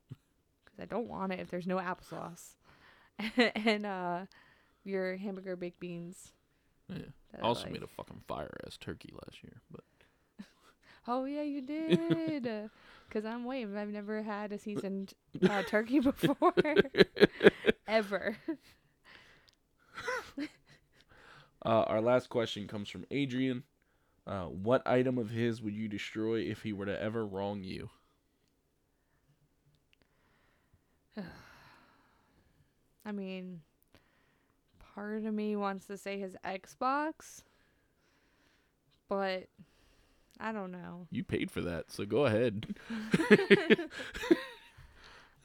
[0.66, 2.57] because I don't want it if there's no applesauce,
[3.55, 4.26] and uh,
[4.84, 6.32] your hamburger baked beans.
[6.91, 7.07] Yeah.
[7.34, 7.72] I also like.
[7.72, 9.80] made a fucking fire ass turkey last year, but
[11.07, 12.70] Oh yeah, you did.
[13.09, 13.76] Because I'm waiting.
[13.76, 15.14] I've never had a seasoned
[15.48, 16.54] uh, turkey before,
[17.88, 18.36] ever.
[21.64, 23.64] Uh, our last question comes from Adrian.
[24.26, 27.90] Uh, what item of his would you destroy if he were to ever wrong you?
[33.04, 33.62] I mean,
[34.94, 37.42] part of me wants to say his Xbox,
[39.09, 39.48] but
[40.41, 41.07] I don't know.
[41.11, 42.76] You paid for that, so go ahead.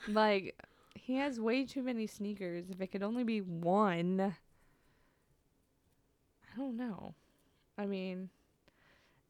[0.08, 0.56] Like,
[0.96, 2.70] he has way too many sneakers.
[2.70, 4.20] If it could only be one,
[6.54, 7.16] I don't know.
[7.78, 8.30] I mean,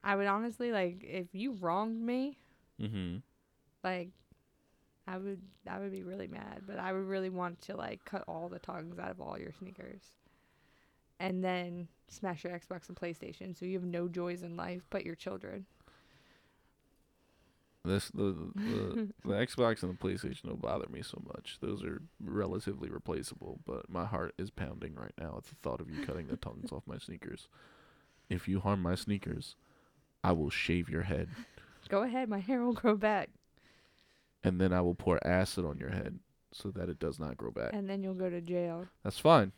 [0.03, 2.37] I would honestly like if you wronged me,
[2.81, 3.17] Mm-hmm.
[3.83, 4.09] like
[5.07, 8.23] I would I would be really mad, but I would really want to like cut
[8.27, 10.01] all the tongues out of all your sneakers.
[11.21, 15.05] And then smash your Xbox and PlayStation so you have no joys in life but
[15.05, 15.65] your children.
[17.83, 21.57] This the, the the Xbox and the PlayStation don't bother me so much.
[21.61, 25.89] Those are relatively replaceable, but my heart is pounding right now at the thought of
[25.89, 27.47] you cutting the tongues off my sneakers.
[28.29, 29.55] If you harm my sneakers,
[30.23, 31.29] I will shave your head,
[31.89, 33.29] Go ahead, my hair will grow back.
[34.43, 36.19] and then I will pour acid on your head
[36.51, 37.71] so that it does not grow back.
[37.73, 38.85] And then you'll go to jail.
[39.03, 39.51] That's fine.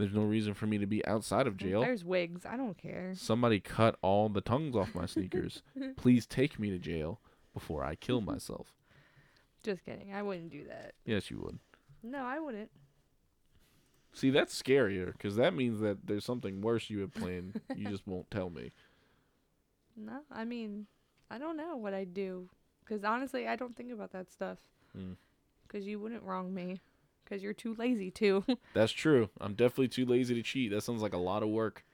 [0.00, 1.82] There's no reason for me to be outside of jail.
[1.82, 2.46] There's wigs.
[2.46, 3.12] I don't care.
[3.14, 5.62] Somebody cut all the tongues off my sneakers.
[5.96, 7.20] Please take me to jail
[7.52, 8.74] before I kill myself.
[9.62, 10.14] Just kidding.
[10.14, 10.94] I wouldn't do that.
[11.04, 11.58] Yes, you would.
[12.02, 12.70] No, I wouldn't.
[14.14, 17.60] See, that's scarier because that means that there's something worse you have planned.
[17.76, 18.72] you just won't tell me.
[19.96, 20.86] No, I mean,
[21.30, 22.48] I don't know what I'd do.
[22.82, 24.56] Because honestly, I don't think about that stuff.
[24.96, 25.16] Mm.
[25.66, 26.80] Because you wouldn't wrong me.
[27.30, 28.44] Because you're too lazy to.
[28.74, 29.30] That's true.
[29.40, 30.72] I'm definitely too lazy to cheat.
[30.72, 31.84] That sounds like a lot of work.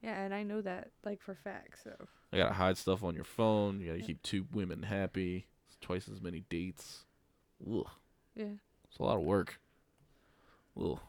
[0.00, 1.90] yeah, and I know that, like, for facts, so.
[2.32, 3.80] I gotta hide stuff on your phone.
[3.80, 5.46] You gotta keep two women happy.
[5.66, 7.04] It's twice as many dates.
[7.68, 7.88] Ugh,
[8.36, 8.52] Yeah,
[8.88, 9.58] it's a lot of work.
[10.80, 11.00] Ugh.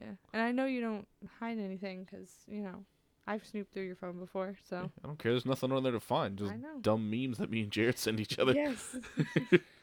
[0.00, 0.12] yeah.
[0.32, 1.06] And I know you don't
[1.38, 2.84] hide anything because, you know,
[3.26, 4.90] I've snooped through your phone before, so.
[5.04, 5.32] I don't care.
[5.32, 6.38] There's nothing on there to find.
[6.38, 8.52] Just dumb memes that me and Jared send each other.
[8.52, 8.96] Yes.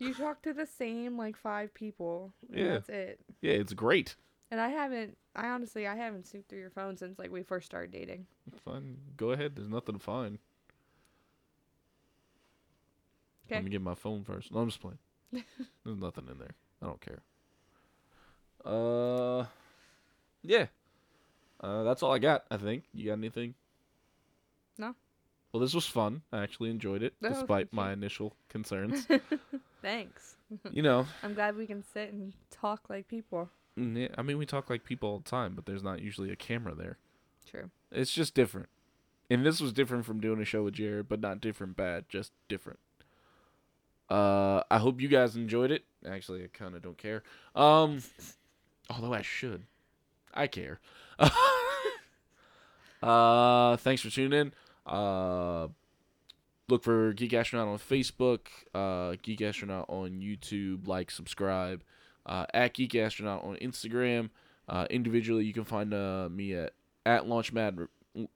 [0.00, 2.32] You talk to the same like five people.
[2.52, 2.72] Yeah.
[2.72, 3.20] That's it.
[3.42, 4.16] Yeah, it's great.
[4.50, 5.16] And I haven't.
[5.36, 8.26] I honestly, I haven't snooped through your phone since like we first started dating.
[8.64, 8.96] Fine.
[9.16, 9.54] Go ahead.
[9.54, 10.38] There's nothing to find.
[13.50, 14.52] Let me get my phone first.
[14.52, 14.98] No, I'm just playing.
[15.32, 16.54] There's nothing in there.
[16.80, 17.20] I don't care.
[18.64, 19.44] Uh,
[20.42, 20.66] yeah.
[21.60, 22.44] Uh, that's all I got.
[22.50, 22.84] I think.
[22.94, 23.54] You got anything?
[24.78, 24.94] No.
[25.52, 26.22] Well, this was fun.
[26.32, 29.06] I actually enjoyed it, Oh, despite my initial concerns.
[29.82, 30.36] Thanks.
[30.70, 33.48] you know, I'm glad we can sit and talk like people.
[33.78, 36.30] mm, yeah, I mean, we talk like people all the time, but there's not usually
[36.30, 36.98] a camera there.
[37.50, 37.70] True.
[37.90, 38.68] It's just different.
[39.28, 42.32] And this was different from doing a show with Jared, but not different bad, just
[42.48, 42.78] different.
[44.08, 45.84] Uh I hope you guys enjoyed it.
[46.08, 47.22] Actually, I kind of don't care.
[47.54, 48.02] Um
[48.90, 49.64] although I should.
[50.34, 50.80] I care.
[53.02, 54.52] uh thanks for tuning in.
[54.90, 55.68] Uh
[56.68, 58.40] look for Geek Astronaut on Facebook,
[58.74, 61.82] uh Geek Astronaut on YouTube, like, subscribe.
[62.26, 64.30] Uh at Geek Astronaut on Instagram.
[64.68, 66.72] Uh individually you can find uh me at
[67.06, 67.88] at Launchpad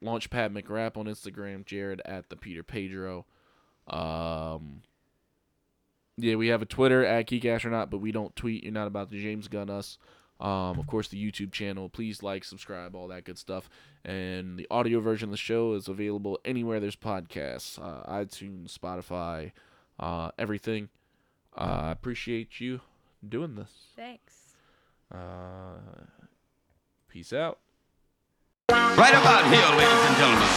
[0.03, 3.25] Launchpad McRap on Instagram, Jared at the Peter Pedro.
[3.87, 4.81] Um,
[6.17, 8.63] yeah, we have a Twitter at Geek Astronaut, but we don't tweet.
[8.63, 9.97] You're not about to James Gunn us.
[10.39, 11.89] Um, of course, the YouTube channel.
[11.89, 13.69] Please like, subscribe, all that good stuff.
[14.03, 19.51] And the audio version of the show is available anywhere there's podcasts, uh, iTunes, Spotify,
[19.99, 20.89] uh, everything.
[21.57, 22.81] Uh, I appreciate you
[23.27, 23.71] doing this.
[23.95, 24.55] Thanks.
[25.13, 25.77] Uh,
[27.07, 27.59] peace out.
[28.69, 30.49] Right about here, ladies and gentlemen.